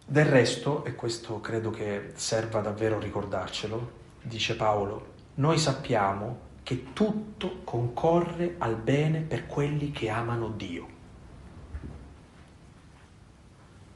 Del 0.06 0.26
resto, 0.26 0.84
e 0.84 0.94
questo 0.94 1.40
credo 1.40 1.70
che 1.70 2.10
serva 2.14 2.60
davvero 2.60 2.98
ricordarcelo, 2.98 3.90
dice 4.20 4.54
Paolo, 4.54 5.12
noi 5.36 5.56
sappiamo 5.56 6.40
che 6.62 6.92
tutto 6.92 7.62
concorre 7.64 8.56
al 8.58 8.76
bene 8.76 9.20
per 9.20 9.46
quelli 9.46 9.90
che 9.92 10.10
amano 10.10 10.50
Dio. 10.50 10.86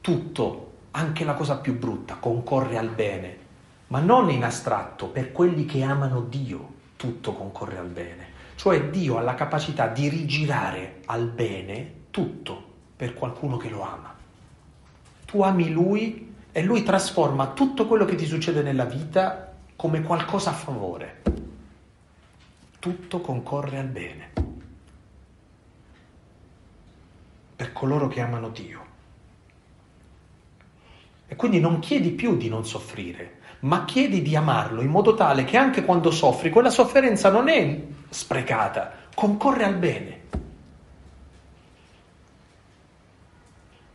Tutto, 0.01 0.71
anche 0.91 1.23
la 1.23 1.35
cosa 1.35 1.57
più 1.57 1.77
brutta, 1.77 2.15
concorre 2.15 2.79
al 2.79 2.89
bene, 2.89 3.37
ma 3.87 3.99
non 3.99 4.31
in 4.31 4.43
astratto, 4.43 5.09
per 5.09 5.31
quelli 5.31 5.65
che 5.65 5.83
amano 5.83 6.21
Dio, 6.21 6.73
tutto 6.95 7.33
concorre 7.33 7.77
al 7.77 7.89
bene. 7.89 8.27
Cioè 8.55 8.89
Dio 8.89 9.17
ha 9.17 9.21
la 9.21 9.35
capacità 9.35 9.87
di 9.87 10.09
rigirare 10.09 11.01
al 11.05 11.27
bene 11.27 12.05
tutto 12.09 12.63
per 12.95 13.13
qualcuno 13.13 13.57
che 13.57 13.69
lo 13.69 13.83
ama. 13.83 14.18
Tu 15.29 15.43
ami 15.43 15.69
Lui 15.69 16.33
e 16.51 16.63
Lui 16.63 16.81
trasforma 16.81 17.49
tutto 17.49 17.85
quello 17.85 18.03
che 18.03 18.15
ti 18.15 18.25
succede 18.25 18.63
nella 18.63 18.85
vita 18.85 19.53
come 19.75 20.01
qualcosa 20.01 20.49
a 20.49 20.53
favore. 20.53 21.21
Tutto 22.79 23.21
concorre 23.21 23.77
al 23.77 23.85
bene. 23.85 24.31
Per 27.55 27.73
coloro 27.73 28.07
che 28.07 28.21
amano 28.21 28.49
Dio. 28.49 28.85
E 31.27 31.35
quindi 31.35 31.59
non 31.59 31.77
chiedi 31.77 32.09
più 32.09 32.35
di 32.35 32.49
non 32.49 32.65
soffrire, 32.65 33.37
ma 33.59 33.85
chiedi 33.85 34.23
di 34.23 34.35
amarlo 34.35 34.81
in 34.81 34.89
modo 34.89 35.13
tale 35.13 35.43
che 35.43 35.57
anche 35.57 35.85
quando 35.85 36.09
soffri, 36.09 36.49
quella 36.49 36.71
sofferenza 36.71 37.29
non 37.29 37.49
è 37.49 37.79
sprecata, 38.09 38.93
concorre 39.13 39.63
al 39.63 39.75
bene. 39.75 40.21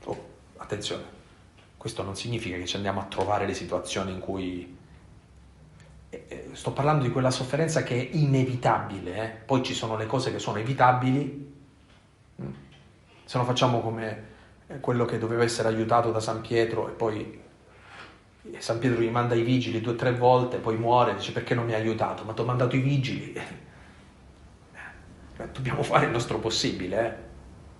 Oh, 0.04 0.28
attenzione, 0.58 1.14
questo 1.84 2.02
non 2.02 2.16
significa 2.16 2.56
che 2.56 2.64
ci 2.64 2.76
andiamo 2.76 3.00
a 3.00 3.04
trovare 3.04 3.44
le 3.44 3.52
situazioni 3.52 4.10
in 4.10 4.18
cui... 4.18 4.74
Eh, 6.08 6.24
eh, 6.28 6.48
sto 6.52 6.72
parlando 6.72 7.04
di 7.04 7.10
quella 7.10 7.30
sofferenza 7.30 7.82
che 7.82 7.94
è 7.94 8.16
inevitabile, 8.16 9.22
eh? 9.22 9.28
poi 9.28 9.62
ci 9.62 9.74
sono 9.74 9.94
le 9.98 10.06
cose 10.06 10.32
che 10.32 10.38
sono 10.38 10.56
evitabili, 10.56 11.52
mm. 12.40 12.46
se 13.22 13.36
no 13.36 13.44
facciamo 13.44 13.82
come 13.82 14.22
quello 14.80 15.04
che 15.04 15.18
doveva 15.18 15.42
essere 15.42 15.68
aiutato 15.68 16.10
da 16.10 16.20
San 16.20 16.40
Pietro 16.40 16.88
e 16.88 16.92
poi 16.92 17.38
San 18.56 18.78
Pietro 18.78 19.02
gli 19.02 19.10
manda 19.10 19.34
i 19.34 19.42
vigili 19.42 19.82
due 19.82 19.92
o 19.92 19.96
tre 19.96 20.14
volte, 20.14 20.56
poi 20.56 20.78
muore, 20.78 21.14
dice 21.16 21.32
perché 21.32 21.54
non 21.54 21.66
mi 21.66 21.74
ha 21.74 21.76
aiutato? 21.76 22.24
Ma 22.24 22.32
ti 22.32 22.40
ho 22.40 22.44
mandato 22.46 22.76
i 22.76 22.80
vigili. 22.80 23.34
Eh, 25.36 25.48
dobbiamo 25.50 25.82
fare 25.82 26.06
il 26.06 26.12
nostro 26.12 26.38
possibile. 26.38 27.06
Eh? 27.06 27.33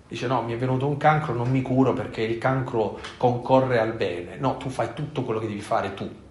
Dice 0.07 0.27
no, 0.27 0.43
mi 0.43 0.53
è 0.53 0.57
venuto 0.57 0.87
un 0.87 0.97
cancro, 0.97 1.33
non 1.33 1.49
mi 1.49 1.61
curo 1.61 1.93
perché 1.93 2.21
il 2.21 2.37
cancro 2.37 2.99
concorre 3.17 3.79
al 3.79 3.93
bene. 3.93 4.37
No, 4.37 4.57
tu 4.57 4.69
fai 4.69 4.93
tutto 4.93 5.23
quello 5.23 5.39
che 5.39 5.47
devi 5.47 5.61
fare 5.61 5.93
tu. 5.93 6.23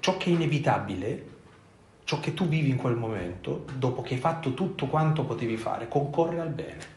Ciò 0.00 0.16
che 0.16 0.30
è 0.30 0.32
inevitabile, 0.32 1.26
ciò 2.04 2.20
che 2.20 2.32
tu 2.32 2.46
vivi 2.46 2.70
in 2.70 2.76
quel 2.76 2.94
momento, 2.94 3.64
dopo 3.74 4.00
che 4.00 4.14
hai 4.14 4.20
fatto 4.20 4.54
tutto 4.54 4.86
quanto 4.86 5.24
potevi 5.24 5.56
fare, 5.56 5.88
concorre 5.88 6.40
al 6.40 6.50
bene 6.50 6.94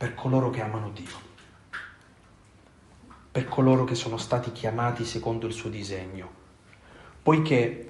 per 0.00 0.14
coloro 0.14 0.48
che 0.48 0.62
amano 0.62 0.90
Dio, 0.90 1.28
per 3.30 3.46
coloro 3.48 3.84
che 3.84 3.94
sono 3.94 4.16
stati 4.16 4.50
chiamati 4.50 5.04
secondo 5.04 5.46
il 5.46 5.52
suo 5.52 5.68
disegno, 5.68 6.30
poiché 7.22 7.89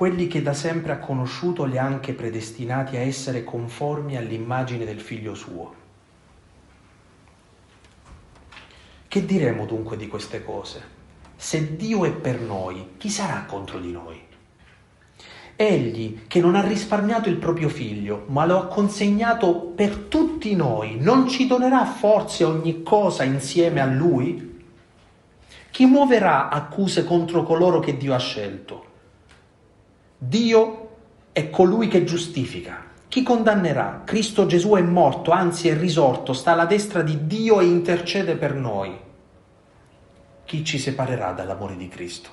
quelli 0.00 0.28
che 0.28 0.40
da 0.40 0.54
sempre 0.54 0.92
ha 0.92 0.98
conosciuto 0.98 1.64
li 1.64 1.76
ha 1.76 1.84
anche 1.84 2.14
predestinati 2.14 2.96
a 2.96 3.00
essere 3.00 3.44
conformi 3.44 4.16
all'immagine 4.16 4.86
del 4.86 4.98
figlio 4.98 5.34
suo. 5.34 5.74
Che 9.06 9.26
diremo 9.26 9.66
dunque 9.66 9.98
di 9.98 10.08
queste 10.08 10.42
cose? 10.42 10.82
Se 11.36 11.76
Dio 11.76 12.06
è 12.06 12.12
per 12.12 12.40
noi, 12.40 12.92
chi 12.96 13.10
sarà 13.10 13.44
contro 13.44 13.78
di 13.78 13.92
noi? 13.92 14.18
Egli 15.54 16.20
che 16.26 16.40
non 16.40 16.54
ha 16.54 16.66
risparmiato 16.66 17.28
il 17.28 17.36
proprio 17.36 17.68
figlio, 17.68 18.24
ma 18.28 18.46
lo 18.46 18.56
ha 18.58 18.66
consegnato 18.68 19.54
per 19.54 19.94
tutti 20.08 20.56
noi, 20.56 20.96
non 20.98 21.28
ci 21.28 21.46
donerà 21.46 21.84
forse 21.84 22.44
ogni 22.44 22.82
cosa 22.82 23.22
insieme 23.24 23.82
a 23.82 23.84
lui? 23.84 24.62
Chi 25.70 25.84
muoverà 25.84 26.48
accuse 26.48 27.04
contro 27.04 27.42
coloro 27.42 27.80
che 27.80 27.98
Dio 27.98 28.14
ha 28.14 28.18
scelto? 28.18 28.88
Dio 30.22 30.88
è 31.32 31.48
colui 31.48 31.88
che 31.88 32.04
giustifica. 32.04 32.84
Chi 33.08 33.22
condannerà? 33.22 34.02
Cristo 34.04 34.44
Gesù 34.44 34.72
è 34.72 34.82
morto, 34.82 35.30
anzi 35.30 35.68
è 35.68 35.74
risorto, 35.74 36.34
sta 36.34 36.52
alla 36.52 36.66
destra 36.66 37.00
di 37.00 37.26
Dio 37.26 37.58
e 37.60 37.64
intercede 37.64 38.36
per 38.36 38.54
noi. 38.54 38.94
Chi 40.44 40.62
ci 40.62 40.78
separerà 40.78 41.32
dall'amore 41.32 41.74
di 41.76 41.88
Cristo? 41.88 42.28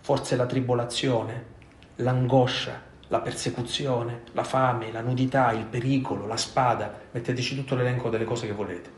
Forse 0.00 0.36
la 0.36 0.46
tribolazione? 0.46 1.58
l'angoscia, 1.96 2.80
la 3.08 3.20
persecuzione, 3.20 4.22
la 4.32 4.44
fame, 4.44 4.90
la 4.90 5.02
nudità, 5.02 5.52
il 5.52 5.66
pericolo, 5.66 6.26
la 6.26 6.38
spada, 6.38 6.98
metteteci 7.10 7.56
tutto 7.56 7.74
l'elenco 7.74 8.08
delle 8.08 8.24
cose 8.24 8.46
che 8.46 8.54
volete, 8.54 8.90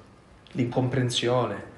l'incomprensione 0.52 1.70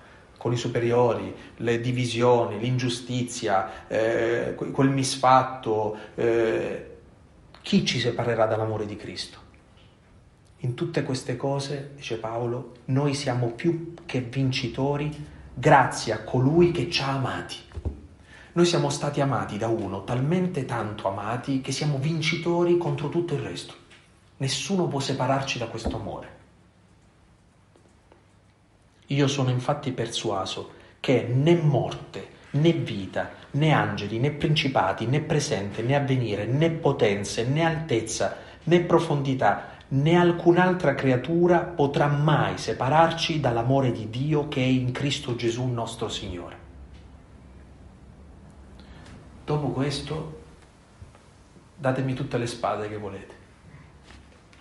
con 0.44 0.52
i 0.52 0.58
superiori, 0.58 1.34
le 1.56 1.80
divisioni, 1.80 2.58
l'ingiustizia, 2.58 3.86
eh, 3.88 4.54
quel 4.54 4.90
misfatto, 4.90 5.96
eh, 6.16 6.96
chi 7.62 7.82
ci 7.86 7.98
separerà 7.98 8.44
dall'amore 8.44 8.84
di 8.84 8.94
Cristo? 8.94 9.38
In 10.58 10.74
tutte 10.74 11.02
queste 11.02 11.36
cose, 11.36 11.92
dice 11.96 12.18
Paolo, 12.18 12.72
noi 12.86 13.14
siamo 13.14 13.52
più 13.52 13.94
che 14.04 14.20
vincitori 14.20 15.10
grazie 15.54 16.12
a 16.12 16.22
colui 16.22 16.72
che 16.72 16.90
ci 16.90 17.00
ha 17.00 17.12
amati. 17.12 17.56
Noi 18.52 18.66
siamo 18.66 18.90
stati 18.90 19.22
amati 19.22 19.56
da 19.56 19.68
uno, 19.68 20.04
talmente 20.04 20.66
tanto 20.66 21.08
amati, 21.08 21.62
che 21.62 21.72
siamo 21.72 21.96
vincitori 21.96 22.76
contro 22.76 23.08
tutto 23.08 23.32
il 23.32 23.40
resto. 23.40 23.72
Nessuno 24.36 24.88
può 24.88 25.00
separarci 25.00 25.56
da 25.56 25.68
questo 25.68 25.96
amore. 25.96 26.33
Io 29.08 29.26
sono 29.26 29.50
infatti 29.50 29.92
persuaso 29.92 30.82
che 31.00 31.22
né 31.22 31.54
morte, 31.54 32.28
né 32.52 32.72
vita, 32.72 33.30
né 33.52 33.72
angeli, 33.72 34.18
né 34.18 34.30
principati, 34.30 35.06
né 35.06 35.20
presente, 35.20 35.82
né 35.82 35.96
avvenire, 35.96 36.46
né 36.46 36.70
potenze, 36.70 37.44
né 37.44 37.64
altezza, 37.64 38.36
né 38.64 38.80
profondità, 38.80 39.72
né 39.88 40.16
alcun'altra 40.16 40.94
creatura 40.94 41.60
potrà 41.60 42.06
mai 42.06 42.56
separarci 42.56 43.40
dall'amore 43.40 43.92
di 43.92 44.08
Dio 44.08 44.48
che 44.48 44.62
è 44.62 44.66
in 44.66 44.92
Cristo 44.92 45.36
Gesù 45.36 45.66
nostro 45.66 46.08
Signore. 46.08 46.56
Dopo 49.44 49.68
questo 49.68 50.40
datemi 51.76 52.14
tutte 52.14 52.38
le 52.38 52.46
spade 52.46 52.88
che 52.88 52.96
volete. 52.96 53.34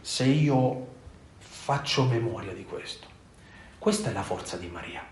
Se 0.02 0.26
io 0.26 0.88
faccio 1.38 2.04
memoria 2.04 2.52
di 2.54 2.66
questo, 2.66 3.08
questa 3.84 4.12
è 4.12 4.14
la 4.14 4.24
forza 4.24 4.56
di 4.56 4.68
Maria. 4.68 5.06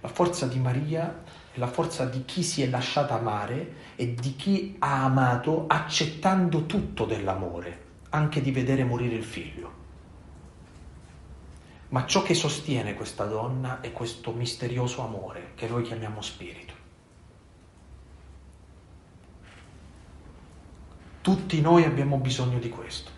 La 0.00 0.08
forza 0.08 0.46
di 0.46 0.58
Maria 0.58 1.22
è 1.50 1.58
la 1.58 1.66
forza 1.66 2.04
di 2.04 2.26
chi 2.26 2.42
si 2.42 2.60
è 2.60 2.68
lasciata 2.68 3.14
amare 3.14 3.94
e 3.96 4.12
di 4.12 4.36
chi 4.36 4.76
ha 4.80 5.04
amato 5.04 5.64
accettando 5.66 6.66
tutto 6.66 7.06
dell'amore, 7.06 7.84
anche 8.10 8.42
di 8.42 8.50
vedere 8.50 8.84
morire 8.84 9.14
il 9.14 9.24
figlio. 9.24 9.72
Ma 11.88 12.04
ciò 12.04 12.20
che 12.20 12.34
sostiene 12.34 12.92
questa 12.92 13.24
donna 13.24 13.80
è 13.80 13.92
questo 13.92 14.32
misterioso 14.32 15.00
amore 15.00 15.52
che 15.54 15.68
noi 15.68 15.84
chiamiamo 15.84 16.20
spirito. 16.20 16.74
Tutti 21.22 21.62
noi 21.62 21.84
abbiamo 21.84 22.18
bisogno 22.18 22.58
di 22.58 22.68
questo. 22.68 23.15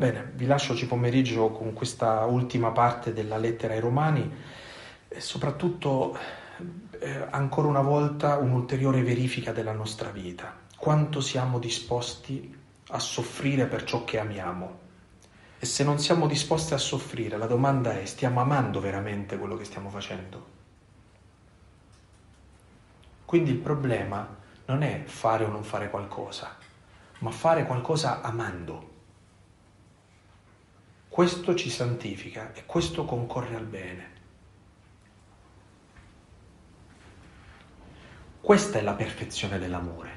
Bene, 0.00 0.32
vi 0.34 0.46
lascio 0.46 0.72
oggi 0.72 0.86
pomeriggio 0.86 1.50
con 1.50 1.74
questa 1.74 2.24
ultima 2.24 2.70
parte 2.70 3.12
della 3.12 3.36
lettera 3.36 3.74
ai 3.74 3.80
Romani 3.80 4.34
e 5.06 5.20
soprattutto 5.20 6.16
eh, 6.98 7.26
ancora 7.28 7.68
una 7.68 7.82
volta 7.82 8.38
un'ulteriore 8.38 9.02
verifica 9.02 9.52
della 9.52 9.72
nostra 9.72 10.08
vita. 10.08 10.56
Quanto 10.74 11.20
siamo 11.20 11.58
disposti 11.58 12.58
a 12.88 12.98
soffrire 12.98 13.66
per 13.66 13.84
ciò 13.84 14.02
che 14.04 14.18
amiamo? 14.18 14.78
E 15.58 15.66
se 15.66 15.84
non 15.84 15.98
siamo 15.98 16.26
disposti 16.26 16.72
a 16.72 16.78
soffrire, 16.78 17.36
la 17.36 17.44
domanda 17.44 18.00
è, 18.00 18.06
stiamo 18.06 18.40
amando 18.40 18.80
veramente 18.80 19.36
quello 19.36 19.58
che 19.58 19.64
stiamo 19.66 19.90
facendo? 19.90 20.46
Quindi 23.26 23.50
il 23.50 23.58
problema 23.58 24.26
non 24.64 24.82
è 24.82 25.02
fare 25.04 25.44
o 25.44 25.48
non 25.48 25.62
fare 25.62 25.90
qualcosa, 25.90 26.56
ma 27.18 27.30
fare 27.30 27.66
qualcosa 27.66 28.22
amando. 28.22 28.89
Questo 31.10 31.56
ci 31.56 31.70
santifica 31.70 32.52
e 32.54 32.64
questo 32.66 33.04
concorre 33.04 33.56
al 33.56 33.64
bene. 33.64 34.10
Questa 38.40 38.78
è 38.78 38.80
la 38.80 38.92
perfezione 38.92 39.58
dell'amore. 39.58 40.10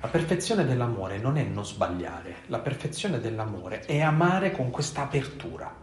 La 0.00 0.08
perfezione 0.08 0.64
dell'amore 0.64 1.18
non 1.18 1.36
è 1.36 1.44
non 1.44 1.64
sbagliare, 1.64 2.38
la 2.46 2.58
perfezione 2.58 3.20
dell'amore 3.20 3.82
è 3.82 4.00
amare 4.00 4.50
con 4.50 4.70
questa 4.70 5.02
apertura. 5.02 5.81